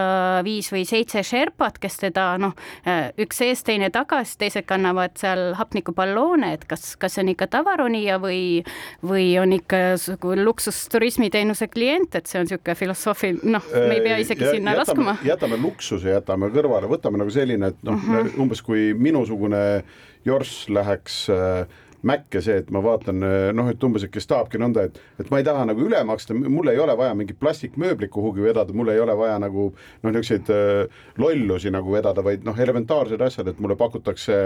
[0.47, 2.55] viis või seitse šerpat, kes teda noh,
[2.87, 7.49] eh, üks ees, teine tagas, teised kannavad seal hapnikuballoone, et kas, kas see on ikka
[7.59, 8.63] tavaronija või,
[9.05, 9.83] või on ikka
[10.41, 14.83] luksusturismiteenuse klient, et see on niisugune filosoofi, noh, me ei pea isegi ja, sinna jätame,
[14.83, 15.17] laskuma.
[15.27, 19.83] jätame luksuse, jätame kõrvale, võtame nagu selline, et noh mm -hmm., umbes kui minusugune
[20.25, 21.67] jorss läheks äh,
[22.05, 25.31] Mäkke see, et ma vaatan äh, noh, et umbes, et kes tahabki nõnda, et, et
[25.33, 28.93] ma ei taha nagu üle maksta, mul ei ole vaja mingit plastikmööblit kuhugi vedada, mul
[28.93, 33.63] ei ole vaja nagu noh, niisuguseid äh, lollusi nagu vedada, vaid noh, elementaarsed asjad, et
[33.63, 34.41] mulle pakutakse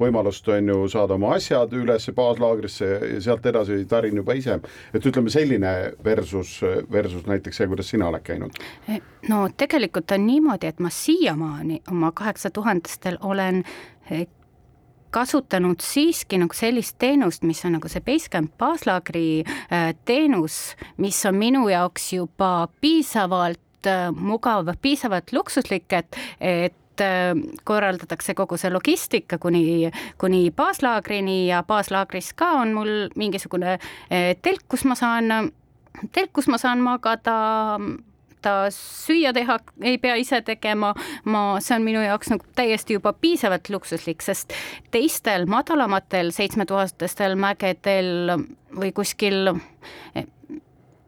[0.00, 4.58] võimalust on ju saada oma asjad üles baaslaagrisse ja sealt edasi tarin juba ise.
[4.94, 5.72] et ütleme selline
[6.04, 6.60] versus,
[6.92, 8.56] versus näiteks see, kuidas sina oled käinud.
[9.28, 13.64] no tegelikult on niimoodi, et ma siiamaani oma kaheksa tuhandestel olen
[15.10, 21.38] kasutanud siiski nagu sellist teenust, mis on nagu see Basecamp baaslaagri äh, teenus, mis on
[21.40, 27.32] minu jaoks juba piisavalt äh, mugav, piisavalt luksuslik, et, et äh,
[27.64, 33.78] korraldatakse kogu see logistika kuni, kuni baaslaagrini ja baaslaagris ka on mul mingisugune
[34.42, 35.50] telk, kus ma saan,
[36.12, 37.36] telk, kus ma saan magada
[38.40, 43.12] võtta, süüa teha ei pea ise tegema, ma, see on minu jaoks nagu täiesti juba
[43.12, 44.52] piisavalt luksuslik, sest
[44.90, 48.36] teistel madalamatel seitsmetuhandestel mägedel
[48.72, 49.52] või kuskil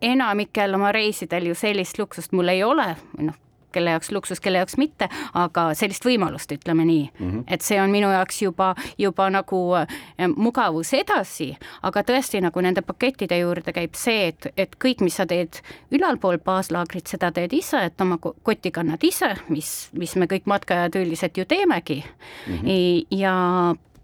[0.03, 3.35] enamikel oma reisidel ju sellist luksust mul ei ole, noh,
[3.73, 7.45] kelle jaoks luksus, kelle jaoks mitte, aga sellist võimalust, ütleme nii mm, -hmm.
[7.47, 12.83] et see on minu jaoks juba, juba nagu eh, mugavus edasi, aga tõesti nagu nende
[12.83, 17.85] pakettide juurde käib see, et, et kõik, mis sa teed ülalpool baaslaagrit, seda teed ise,
[17.91, 22.59] et oma kotti kannad ise, mis, mis me kõik matkajad üldiselt ju teemegi mm.
[22.59, 23.07] -hmm.
[23.11, 23.35] ja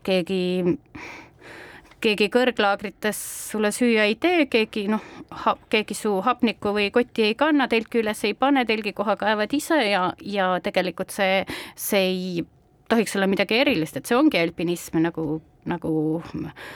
[0.03, 0.65] keegi
[2.01, 3.19] keegi kõrglaagrites
[3.51, 5.05] sulle süüa ei tee, keegi noh,
[5.73, 10.05] keegi su hapnikku või kotti ei kanna, telki üles ei pane, telgikoha kaevad ise ja,
[10.23, 11.43] ja tegelikult see,
[11.79, 12.47] see ei
[12.89, 15.93] tohiks olla midagi erilist, et see ongi alpinism nagu, nagu.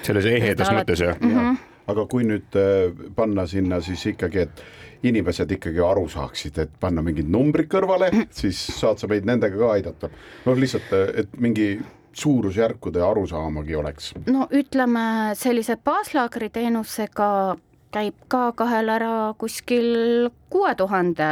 [0.02, 1.34] selles ehedas mõttes jah mm?
[1.34, 1.58] -hmm.
[1.92, 4.64] aga kui nüüd äh, panna sinna siis ikkagi, et
[5.02, 9.72] inimesed ikkagi aru saaksid, et panna mingid numbrid kõrvale, siis saad sa meid nendega ka
[9.72, 10.10] aidata.
[10.46, 11.80] noh, lihtsalt, et mingi
[12.12, 14.12] suurusjärkude arusaamagi oleks?
[14.26, 17.56] no ütleme, sellise baaslaagri teenusega
[17.92, 21.28] käib ka kahel ära kuskil kuue tuhande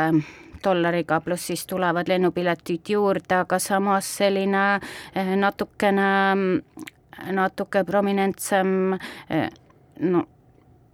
[0.64, 4.64] dollariga, pluss siis tulevad lennupiletid juurde, aga samas selline
[5.14, 6.10] eh, natukene,
[7.32, 8.92] natuke prominentsem
[9.30, 9.48] eh,
[10.00, 10.26] no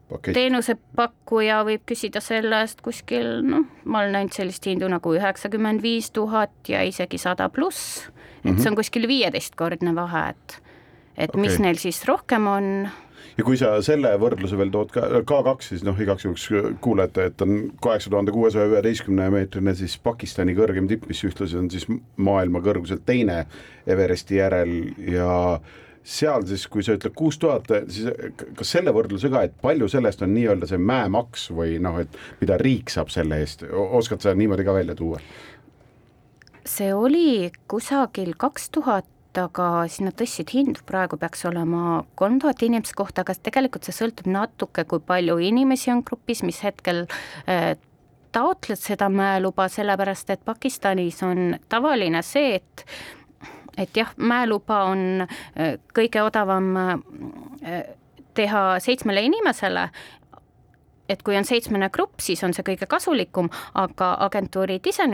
[0.07, 0.37] Pakett.
[0.39, 6.13] teenusepakkuja võib küsida selle eest kuskil noh, ma olen näinud sellist hindu nagu üheksakümmend viis
[6.15, 8.05] tuhat ja isegi sada pluss
[8.53, 10.61] et see on kuskil viieteistkordne vahe, et,
[11.17, 11.43] et okay.
[11.43, 12.71] mis neil siis rohkem on
[13.37, 16.47] ja kui sa selle võrdluse veel tood ka, K2 siis noh, igaks juhuks
[16.85, 21.71] kuulete, et on kaheksa tuhande kuuesaja üheteistkümne meetrine siis Pakistani kõrgem tipp, mis ühtlasi on
[21.73, 23.43] siis maailma kõrguselt teine
[23.87, 24.79] Everesti järel
[25.13, 25.59] ja
[26.07, 28.13] seal siis, kui sa ütled kuus tuhat, siis
[28.57, 32.59] kas selle võrdluse ka, et palju sellest on nii-öelda see mäemaks või noh, et mida
[32.63, 35.21] riik saab selle eest, oskad sa niimoodi ka välja tuua?
[36.67, 42.63] See oli kusagil kaks tuhat aga siis nad tõstsid hindu, praegu peaks olema kolm tuhat
[42.65, 47.05] inimese kohta, aga tegelikult see sõltub natuke, kui palju inimesi on grupis, mis hetkel
[47.45, 47.75] äh,
[48.37, 52.87] taotled seda mäeluba, sellepärast et Pakistanis on tavaline see, et
[53.77, 57.83] et jah, mäeluba on äh, kõige odavam äh,
[58.37, 59.91] teha seitsmele inimesele
[61.09, 65.07] et kui on seitsmene grupp, siis on see kõige kasulikum, aga agentuurid ise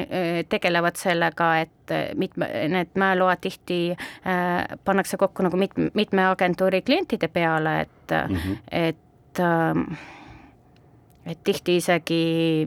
[0.49, 7.29] tegelevad sellega, et mitme, need mäeload tihti äh, pannakse kokku nagu mitme, mitme agentuuri klientide
[7.29, 8.57] peale, et mm, -hmm.
[8.71, 9.99] et äh,
[11.27, 12.67] et tihti isegi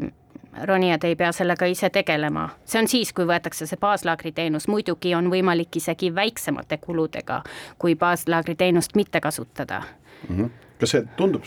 [0.64, 5.16] ronijad ei pea sellega ise tegelema, see on siis, kui võetakse see baaslaagri teenus, muidugi
[5.16, 7.42] on võimalik isegi väiksemate kuludega,
[7.78, 9.82] kui baaslaagri teenust mitte kasutada
[10.30, 10.38] mm.
[10.38, 11.46] -hmm kas see tundub,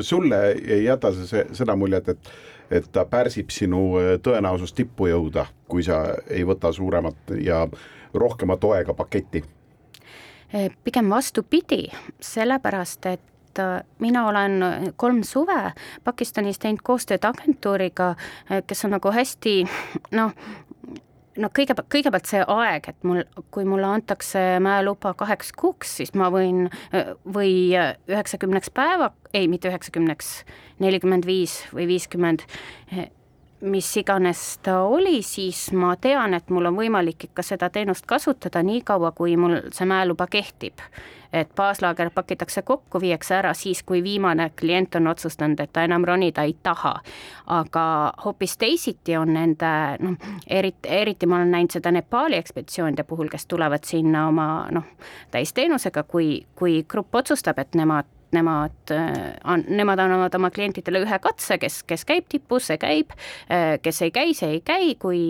[0.00, 2.32] sulle ei jäta see seda muljet, et
[2.72, 7.66] et ta pärsib sinu äh, tõenäosust tippu jõuda, kui sa ei võta suuremat ja
[8.14, 9.44] rohkema toega paketti?
[10.54, 11.84] Äh, pigem vastupidi,
[12.20, 15.72] sellepärast et äh, mina olen kolm suve
[16.04, 18.14] Pakistanis teinud koostööd agentuuriga,
[18.66, 19.56] kes on nagu hästi
[20.16, 20.32] noh,
[21.40, 23.22] no kõigepealt, kõigepealt see aeg, et mul,
[23.54, 26.66] kui mulle antakse mäeluba kaheks kuuks, siis ma võin
[27.24, 30.32] või üheksakümneks päeva, ei, mitte üheksakümneks,
[30.82, 32.46] nelikümmend viis või viiskümmend,
[33.62, 38.62] mis iganes ta oli, siis ma tean, et mul on võimalik ikka seda teenust kasutada
[38.62, 40.82] nii kaua, kui mul see mäeluba kehtib
[41.32, 46.04] et baaslaager pakitakse kokku, viiakse ära siis, kui viimane klient on otsustanud, et ta enam
[46.04, 46.94] ronida ei taha.
[47.46, 53.28] aga hoopis teisiti on nende noh, eriti, eriti ma olen näinud seda Nepaali ekspeditsioonide puhul,
[53.28, 54.84] kes tulevad sinna oma noh,
[55.30, 58.92] täisteenusega, kui, kui grupp otsustab, et nemad nemad
[59.44, 63.12] on, nemad annavad oma klientidele ühe katse, kes, kes käib tipus, see käib,
[63.82, 65.22] kes ei käi, see ei käi, kui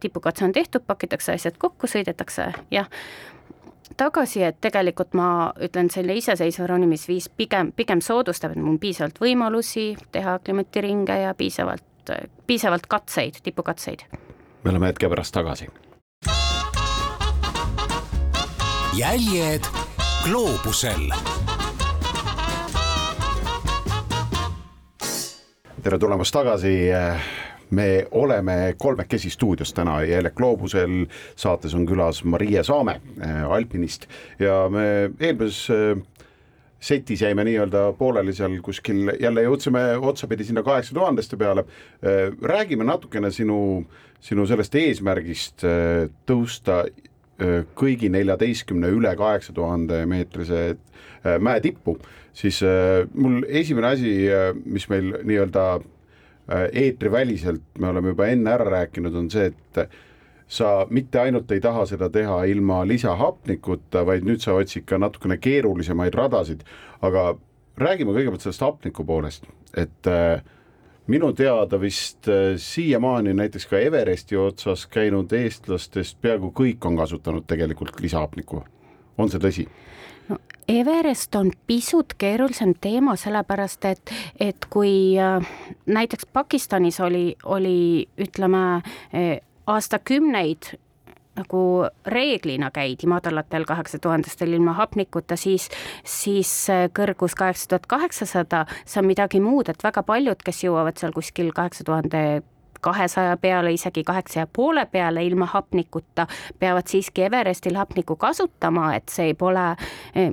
[0.00, 2.88] tipukatse on tehtud, pakitakse asjad kokku, sõidetakse, jah
[3.96, 5.28] tagasi, et tegelikult ma
[5.62, 11.34] ütlen, selline iseseisev ronimisviis pigem, pigem soodustab, et mul on piisavalt võimalusi teha klimatiringe ja
[11.38, 12.12] piisavalt,
[12.46, 14.06] piisavalt katseid, tipukatseid.
[14.64, 15.68] me oleme hetke pärast tagasi.
[18.96, 19.66] jäljed
[20.24, 21.10] gloobusel
[25.86, 26.70] tere tulemast tagasi
[27.70, 31.04] me oleme kolmekesi stuudios täna jälle Gloobusel,
[31.36, 36.32] saates on külas Marie Saame, äh, alpinist ja me eelmises äh,
[36.80, 41.62] setis jäime nii-öelda pooleli seal kuskil, jälle jõudsime otsapidi sinna kaheksa tuhandeste peale.
[42.02, 43.84] Äh, räägime natukene sinu,
[44.20, 45.62] sinu sellest eesmärgist
[46.26, 46.82] tõusta
[47.76, 50.76] kõigi neljateistkümne üle kaheksa tuhande meetrise
[51.44, 51.98] mäe tippu,
[52.32, 52.62] siis
[53.12, 54.12] mul esimene asi,
[54.64, 55.66] mis meil nii-öelda
[56.52, 59.88] Äh, eetriväliselt me oleme juba enne ära rääkinud, on see, et
[60.46, 65.40] sa mitte ainult ei taha seda teha ilma lisahapnikuta, vaid nüüd sa otsid ka natukene
[65.42, 66.62] keerulisemaid radasid,
[67.02, 67.32] aga
[67.82, 70.38] räägime kõigepealt sellest hapniku poolest, et äh,
[71.06, 77.46] minu teada vist äh, siiamaani näiteks ka Everesti otsas käinud eestlastest peaaegu kõik on kasutanud
[77.46, 78.62] tegelikult lisahapnikku,
[79.18, 79.66] on see tõsi?
[80.28, 80.38] no
[80.68, 85.52] Everest on pisut keerulisem teema, sellepärast et, et kui äh,
[85.86, 90.74] näiteks Pakistanis oli, oli ütleme äh, aastakümneid
[91.36, 91.60] nagu
[92.06, 95.68] reeglina käidi madalatel kaheksa tuhandestel ilma hapnikuta, siis,
[96.04, 96.52] siis
[96.96, 101.52] kõrgus kaheksa tuhat kaheksasada, see on midagi muud, et väga paljud, kes jõuavad seal kuskil
[101.56, 102.22] kaheksa tuhande
[102.80, 106.26] kahesaja peale, isegi kaheksa ja poole peale ilma hapnikuta,
[106.58, 109.68] peavad siiski Everestil hapnikku kasutama, et see pole
[110.14, 110.32] eh,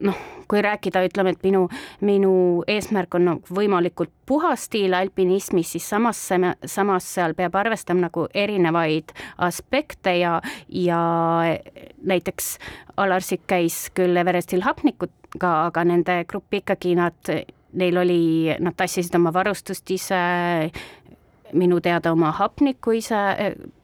[0.00, 1.66] noh, kui rääkida, ütleme, et minu,
[2.06, 2.32] minu
[2.70, 6.22] eesmärk on nagu võimalikult puhas stiil alpinismis, siis samas,
[6.66, 9.14] samas seal peab arvestama nagu erinevaid
[9.46, 10.38] aspekte ja,
[10.68, 11.00] ja
[12.02, 12.56] näiteks
[13.00, 17.34] Alarsik käis küll Everestil hapnikuga, aga nende grupp ikkagi nad
[17.72, 18.22] neil oli,
[18.58, 20.18] nad tassisid oma varustust ise,
[21.54, 23.20] minu teada oma hapnikku ise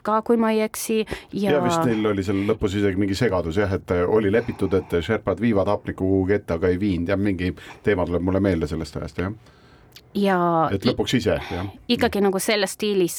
[0.06, 1.00] ka, kui ma ei eksi
[1.32, 1.56] ja.
[1.56, 5.40] ja vist neil oli seal lõpus isegi mingi segadus jah, et oli lepitud, et Sherpad
[5.42, 7.52] viivad hapnikku kuhugi ette, aga ei viinud jah, mingi
[7.82, 9.34] teema tuleb mulle meelde sellest ajast jah
[10.16, 10.36] ja
[10.72, 11.68] et lõpuks ise, jah.
[11.92, 13.16] ikkagi nagu selles stiilis,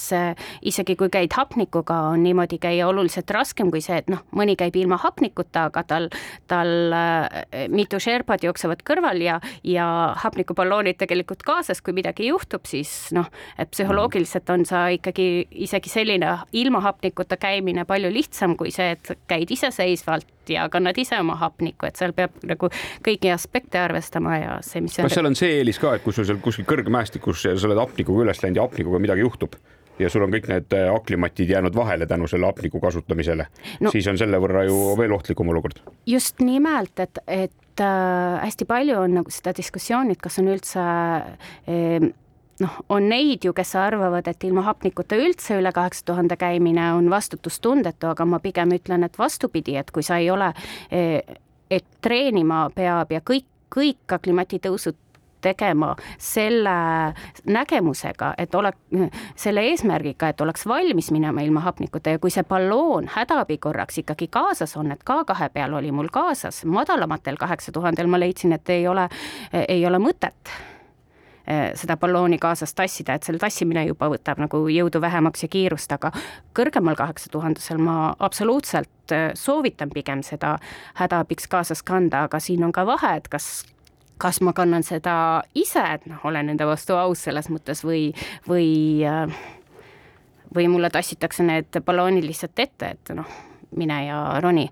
[0.65, 4.75] isegi kui käid hapnikuga, on niimoodi käia oluliselt raskem kui see, et noh, mõni käib
[4.79, 6.09] ilma hapnikuta, aga tal,
[6.49, 9.87] tal äh, mitu Sherpat jooksevad kõrval ja, ja
[10.23, 16.37] hapnikuballoonid tegelikult kaasas, kui midagi juhtub, siis noh, et psühholoogiliselt on sa ikkagi isegi selline
[16.57, 21.87] ilma hapnikuta käimine palju lihtsam kui see, et käid iseseisvalt ja kannad ise oma hapnikku,
[21.87, 22.69] et seal peab nagu
[23.05, 26.27] kõiki aspekte arvestama ja see, mis kas seal on see eelis ka, et kui sul
[26.27, 29.57] seal kuskil kõrgmäestikus ja sa oled hapnikuga üles läinud ja hapnikuga midagi juhtub
[29.99, 33.47] ja sul on kõik need äh, aklimatid jäänud vahele tänu selle hapniku kasutamisele
[33.81, 35.81] no,, siis on selle võrra ju veel ohtlikum olukord.
[36.05, 40.83] just nimelt, et, et äh, hästi palju on nagu seda diskussiooni, et kas on üldse
[40.83, 42.07] äh,
[42.61, 47.09] noh, on neid ju, kes arvavad, et ilma hapnikuta üldse üle kaheksa tuhande käimine on
[47.13, 50.47] vastutustundetu, aga ma pigem ütlen, et vastupidi, et kui sa ei ole,
[50.89, 54.97] et treenima peab ja kõik, kõik aklimatitõusud
[55.47, 56.75] tegema selle
[57.47, 58.73] nägemusega, et ole,
[59.35, 62.15] selle eesmärgiga, et oleks valmis minema ilma hapnikuta.
[62.15, 66.63] Ja kui see balloon hädaabi korraks ikkagi kaasas on, et K2 peal oli mul kaasas,
[66.65, 69.07] madalamatel kaheksa tuhandel ma leidsin, et ei ole,
[69.67, 70.57] ei ole mõtet
[71.47, 75.93] Eh, seda ballooni kaasas tassida, et selle tassimine juba võtab nagu jõudu vähemaks ja kiirust,
[75.95, 76.09] aga
[76.59, 80.57] kõrgemal kaheksa tuhandesel ma absoluutselt eh, soovitan pigem seda
[80.99, 83.63] hädaabiks kaasas kanda, aga siin on ka vahe, et kas
[84.17, 88.09] kas ma kannan seda ise, et noh, olen enda vastu aus selles mõttes või,
[88.47, 89.03] või
[90.55, 93.27] või mulle tassitakse need balloonid lihtsalt ette, et noh,
[93.75, 94.69] mine ja roni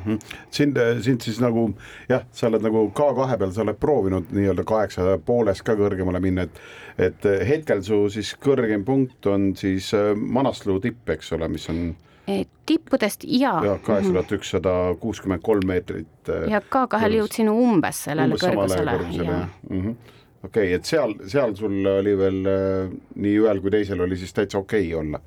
[0.00, 0.18] Mhm.
[0.50, 1.74] sind, sind siis nagu
[2.08, 6.46] jah, sa oled nagu K2 peal, sa oled proovinud nii-öelda kaheksa poolest ka kõrgemale minna,
[6.48, 6.60] et
[7.00, 11.94] et hetkel su siis kõrgem punkt on siis äh, Manaslu tipp, eks ole, mis on
[12.66, 13.54] tippudest ja.
[13.64, 16.28] ja kaheksa tuhat ükssada kuuskümmend kolm meetrit.
[16.28, 18.96] Äh, ja K2-l jõudsin umbes sellele umbes kõrgusele.
[19.70, 19.94] -hmm.
[20.44, 24.58] okei et seal, seal sul oli veel äh, nii ühel kui teisel oli siis täitsa
[24.58, 25.20] okei okay olla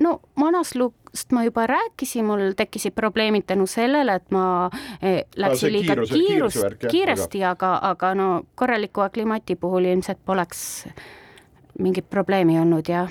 [0.00, 4.70] no Manaslust ma juba rääkisin, mul tekkisid probleemid tänu sellele, et ma
[5.02, 10.86] eh, läksin liiga kiirus, kiirust, kiiresti, aga, aga no korraliku aklimati puhul ilmselt poleks
[11.78, 13.10] mingit probleemi olnud jah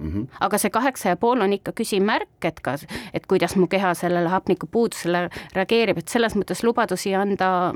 [0.00, 0.26] Mm -hmm.
[0.40, 4.28] aga see kaheksa ja pool on ikka küsimärk, et kas, et kuidas mu keha sellele
[4.28, 7.74] hapnikupuudusele reageerib, et selles mõttes lubadusi anda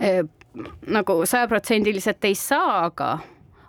[0.00, 0.24] eh,
[0.86, 3.18] nagu sajaprotsendiliselt ei saa, aga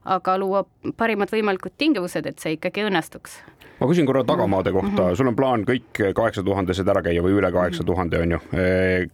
[0.06, 0.64] aga luua
[0.98, 3.42] parimad võimalikud tingimused, et see ikkagi õnnestuks
[3.82, 5.16] ma küsin korra tagamaade kohta mm, -hmm.
[5.18, 8.40] sul on plaan kõik kaheksa tuhandesed ära käia või üle kaheksa tuhande on ju.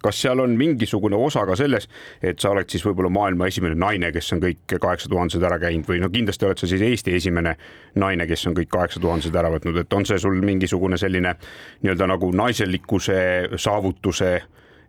[0.04, 1.88] kas seal on mingisugune osa ka selles,
[2.22, 5.88] et sa oled siis võib-olla maailma esimene naine, kes on kõik kaheksa tuhandesed ära käinud
[5.88, 7.56] või no kindlasti oled sa siis Eesti esimene
[7.96, 11.36] naine, kes on kõik kaheksa tuhandesed ära võtnud, et on see sul mingisugune selline
[11.82, 13.18] nii-öelda nagu naiselikkuse
[13.56, 14.42] saavutuse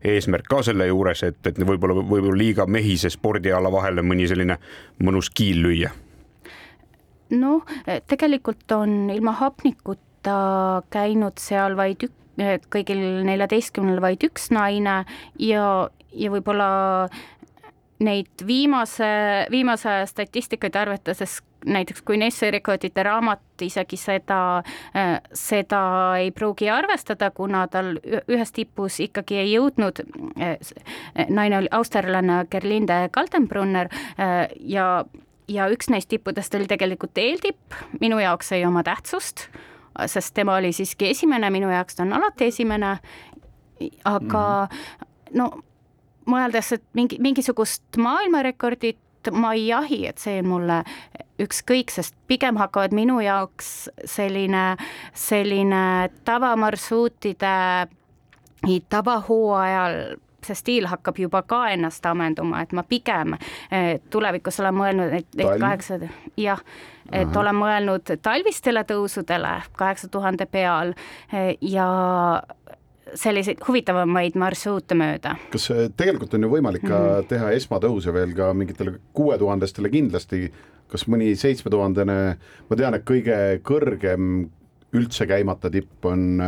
[0.04, 4.58] eesmärk ka selle juures, et, et võib-olla, võib-olla liiga mehise spordiala vahele mõni selline
[5.02, 5.94] mõnus kiil lüüa?
[7.30, 7.64] Noh,
[8.08, 10.36] tegelikult on ilma hapnikuta
[10.94, 15.02] käinud seal vaid ük-, kõigil neljateistkümnel vaid üks naine
[15.42, 15.66] ja,
[16.12, 16.70] ja võib-olla
[17.98, 19.08] neid viimase,
[19.50, 24.62] viimase aja statistikaid arvetades näiteks kui Nesse rekordite raamat isegi seda,
[25.34, 25.80] seda
[26.20, 27.96] ei pruugi arvestada, kuna tal
[28.30, 30.02] ühes tipus ikkagi ei jõudnud,
[31.28, 33.90] naine oli austerlane Gerlinde Kaltenbrunner
[34.60, 34.88] ja,
[35.48, 39.48] ja üks neist tippudest oli tegelikult eeltipp, minu jaoks ei oma tähtsust,
[40.06, 42.98] sest tema oli siiski esimene, minu jaoks ta on alati esimene,
[44.04, 45.34] aga -hmm.
[45.34, 45.50] no
[46.28, 50.82] mõeldes, et mingi, mingisugust maailmarekordit ma ei jahi, et see mulle
[51.42, 54.76] ükskõik, sest pigem hakkavad minu jaoks selline,
[55.14, 57.88] selline tavamarsruutide
[58.88, 60.18] tavahooajal
[60.48, 65.28] see stiil hakkab juba ka ennast ammenduma, et ma pigem eh, tulevikus olen mõelnud, et,
[65.36, 66.00] et kaheksa,
[66.36, 66.62] jah,
[67.12, 67.40] et Aha.
[67.40, 70.94] olen mõelnud talvistele tõusudele kaheksa tuhande peal
[71.32, 71.88] eh, ja
[73.14, 75.36] selliseid huvitavamaid marsruute mööda.
[75.52, 77.28] kas tegelikult on ju võimalik ka mm.
[77.30, 80.48] teha esmatõuse veel ka mingitele kuuetuhandestele kindlasti,
[80.88, 82.18] kas mõni seitsmetuhandene,
[82.68, 84.48] ma tean, et kõige kõrgem
[84.96, 86.40] üldse käimata tipp on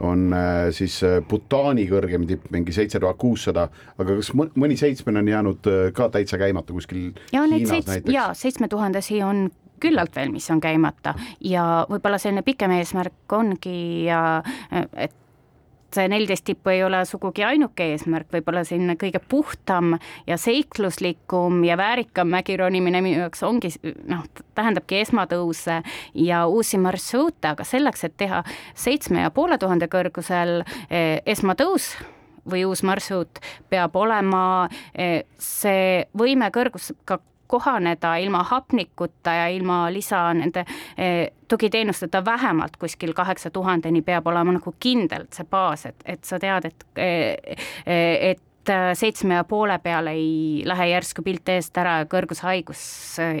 [0.00, 5.22] on äh, siis äh, Bhutani kõrgem tipp, mingi seitse tuhat kuussada, aga kas mõni seitsmene
[5.22, 8.14] on jäänud äh, ka täitsa käimata kuskil ja Hiinas seits, näiteks?
[8.14, 9.48] jaa, seitsmetuhandesi on
[9.80, 14.42] küllalt veel, mis on käimata ja võib-olla selline pikem eesmärk ongi ja
[15.90, 21.76] et neliteist tippu ei ole sugugi ainuke eesmärk, võib-olla selline kõige puhtam ja seikluslikum ja
[21.80, 23.72] väärikam mägironimine minu jaoks ongi
[24.08, 24.24] noh,
[24.54, 25.80] tähendabki esmatõuse
[26.14, 31.94] ja uusi marsruute, aga selleks, et teha seitsme ja poole tuhande kõrgusel eh, esmatõus
[32.50, 37.20] või uus marsruut, peab olema eh, see võime kõrgusega
[37.50, 40.64] kohaneda ilma hapnikuta ja ilma lisa nende
[40.98, 46.38] eh, tugiteenusteta vähemalt kuskil kaheksa tuhandeni peab olema nagu kindlalt see baas, et, et sa
[46.38, 48.46] tead, et, eh, et
[48.94, 52.82] seitsme ja poole peale ei lähe järsku pilt eest ära kõrgushaigus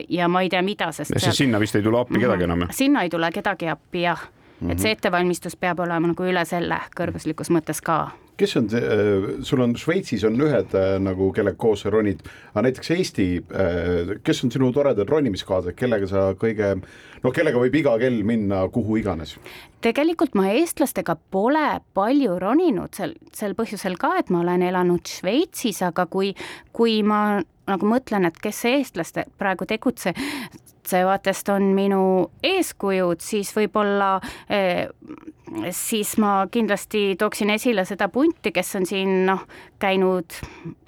[0.08, 1.12] ja ma ei tea, mida, sest.
[1.16, 4.66] sest sinna vist ei tule appi kedagi enam, sinna ei tule kedagi appi, jah mm.
[4.66, 4.72] -hmm.
[4.72, 8.08] et see ettevalmistus peab olema nagu üle selle kõrguslikus mõttes ka
[8.40, 12.22] kes on äh, sul on Šveitsis on ühed äh, nagu, kellega koos sa ronid,
[12.52, 16.72] aga näiteks Eesti, äh, kes on sinu toredad ronimiskaaslased, kellega sa kõige,
[17.24, 19.36] noh, kellega võib iga kell minna kuhu iganes?
[19.80, 25.80] tegelikult ma eestlastega pole palju roninud sel, sel põhjusel ka, et ma olen elanud Šveitsis,
[25.86, 26.34] aga kui,
[26.76, 30.14] kui ma nagu mõtlen, et kes eestlaste praegu tegutse,
[30.90, 32.02] seevaatest on minu
[32.42, 34.16] eeskujud, siis võib-olla
[34.50, 34.88] eh,
[35.74, 39.46] siis ma kindlasti tooksin esile seda punti, kes on siin noh,
[39.82, 40.38] käinud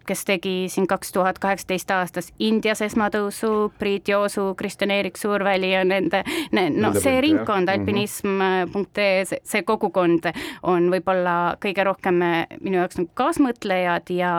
[0.06, 5.84] kes tegi siin kaks tuhat kaheksateist aastas Indias esmatõusu, Priit Joosu, Kristjan Eerik Suurväli ja
[5.86, 6.22] nende
[6.52, 7.74] ne,, no see ringkond, mhm.
[7.74, 10.28] alpinism.ee, see, see kogukond
[10.68, 12.20] on võib-olla kõige rohkem
[12.60, 14.32] minu jaoks nagu kaasmõtlejad ja,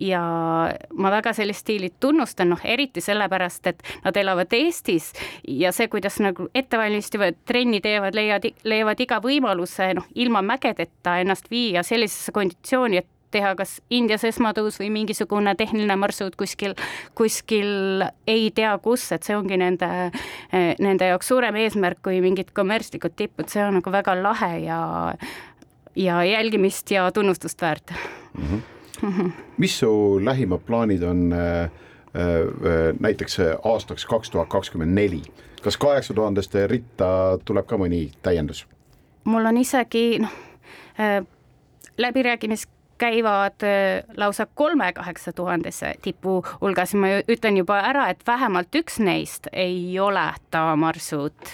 [0.00, 0.22] ja
[0.92, 5.05] ma väga sellist stiili tunnustan, noh eriti sellepärast, et nad elavad Eestis
[5.48, 11.50] ja see, kuidas nagu ettevalmistavad, trenni teevad, leiavad, leiavad iga võimaluse noh, ilma mägedeta ennast
[11.50, 16.76] viia sellisesse konditsiooni, et teha kas Indias esmatõus või mingisugune tehniline marsruut kuskil,
[17.18, 19.88] kuskil ei tea kus, et see ongi nende,
[20.52, 24.80] nende jaoks suurem eesmärk kui mingid kommertslikud tipud, see on nagu väga lahe ja,
[25.98, 28.44] ja jälgimist ja tunnustust väärt mm.
[28.44, 28.64] -hmm.
[29.02, 29.30] Mm -hmm.
[29.56, 31.70] mis su lähimad plaanid on äh,
[33.00, 35.22] näiteks aastaks kaks tuhat kakskümmend neli,
[35.62, 37.08] kas kaheksa tuhandeste ritta
[37.44, 38.66] tuleb ka mõni täiendus?
[39.24, 40.32] mul on isegi noh
[41.00, 41.20] äh,,
[41.98, 48.74] läbirääkimis käivad äh, lausa kolme kaheksa tuhandese tipu hulgas, ma ütlen juba ära, et vähemalt
[48.74, 51.52] üks neist ei ole tavamarsruut.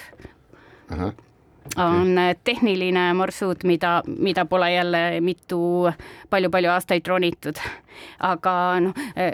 [1.77, 5.91] on äh, tehniline marsruut, mida, mida pole jälle mitu
[6.31, 7.59] palju-palju aastaid ronitud,
[8.19, 9.33] aga noh äh,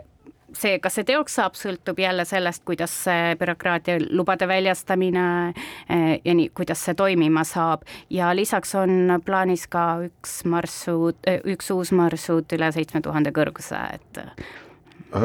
[0.56, 6.34] see, kas see teoks saab, sõltub jälle sellest, kuidas see bürokraatia lubade väljastamine eh, ja
[6.34, 11.92] nii, kuidas see toimima saab ja lisaks on plaanis ka üks marsruut, eh, üks uus
[11.96, 14.22] marsruut üle seitsme tuhande kõrguse, et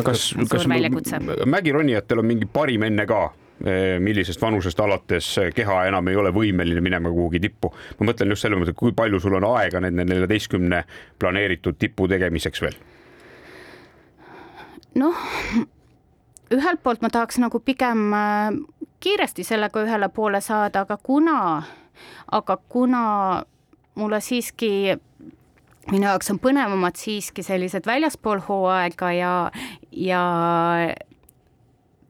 [0.03, 3.29] kas, kas mägironijatel on mingi parim enne ka?
[3.63, 7.69] Eh, millisest vanusest alates keha enam ei ole võimeline minema kuhugi tippu.
[7.99, 10.81] ma mõtlen just selle mõttes, et kui palju sul on aega nende neljateistkümne
[11.21, 12.75] planeeritud tipu tegemiseks veel
[14.95, 15.15] noh,
[16.53, 18.57] ühelt poolt ma tahaks nagu pigem äh,
[19.03, 21.39] kiiresti sellega ühele poole saada, aga kuna,
[22.31, 23.05] aga kuna
[23.95, 24.95] mulle siiski
[25.91, 29.33] minu jaoks on põnevamad siiski sellised väljaspool hooaega ja,
[29.91, 30.21] ja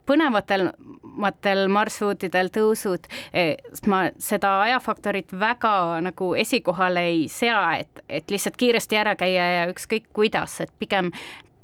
[0.06, 0.70] põnevatel
[1.14, 8.58] matel marsruutidel tõusud, sest ma seda ajafaktorit väga nagu esikohale ei sea, et, et lihtsalt
[8.60, 11.12] kiiresti ära käia ja ükskõik kuidas, et pigem,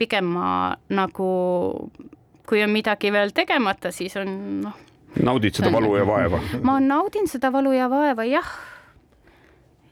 [0.01, 0.51] pigem ma
[0.96, 1.30] nagu,
[2.48, 4.34] kui on midagi veel tegemata, siis on
[4.64, 4.82] noh.
[5.20, 6.42] naudid seda valu ja vaeva?
[6.64, 8.51] ma naudin seda valu ja vaeva, jah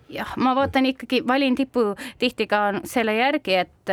[0.09, 3.92] jah, ma vaatan ikkagi, valin tipu tihti ka selle järgi, et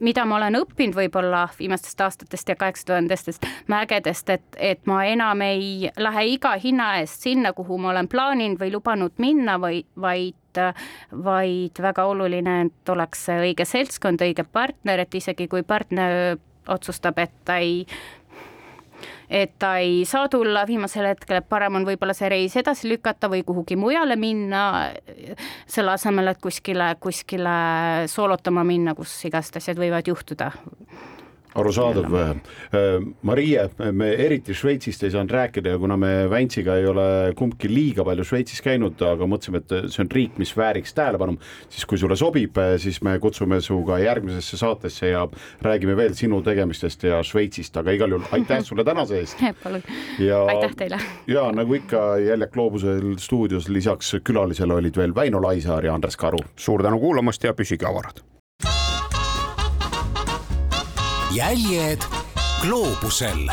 [0.00, 5.42] mida ma olen õppinud võib-olla viimastest aastatest ja kaheksa tuhandestest mägedest, et, et ma enam
[5.46, 10.36] ei lähe iga hinna eest sinna, kuhu ma olen plaaninud või lubanud minna või, vaid
[11.14, 17.30] vaid väga oluline, et oleks õige seltskond, õige partner, et isegi kui partner otsustab, et
[17.46, 17.84] ta ei
[19.30, 23.30] et ta ei saa tulla viimasel hetkel, et parem on võib-olla see reis edasi lükata
[23.30, 24.64] või kuhugi mujale minna,
[25.70, 27.54] selle asemel, et kuskile, kuskile
[28.10, 30.50] soolotama minna, kus igast asjad võivad juhtuda
[31.54, 32.14] arusaadav.
[33.26, 37.06] Marie, me eriti Šveitsist ei saanud rääkida ja kuna me Väntsiga ei ole
[37.38, 41.36] kumbki liiga palju Šveitsis käinud, aga mõtlesime, et see on riik, mis vääriks tähelepanu,
[41.68, 45.26] siis kui sulle sobib, siis me kutsume su ka järgmisesse saatesse ja
[45.66, 49.44] räägime veel sinu tegemistest ja Šveitsist, aga igal juhul aitäh sulle tänase eest.
[49.64, 49.82] palun
[50.18, 51.00] ja, aitäh teile.
[51.26, 56.38] ja nagu ikka Jäljak Gloobusel stuudios lisaks külalisele olid veel Väino Laisaar ja Andres Karu.
[56.56, 58.22] suur tänu kuulamast ja püsige avarad
[61.34, 62.04] jäljed
[62.62, 63.50] gloobusel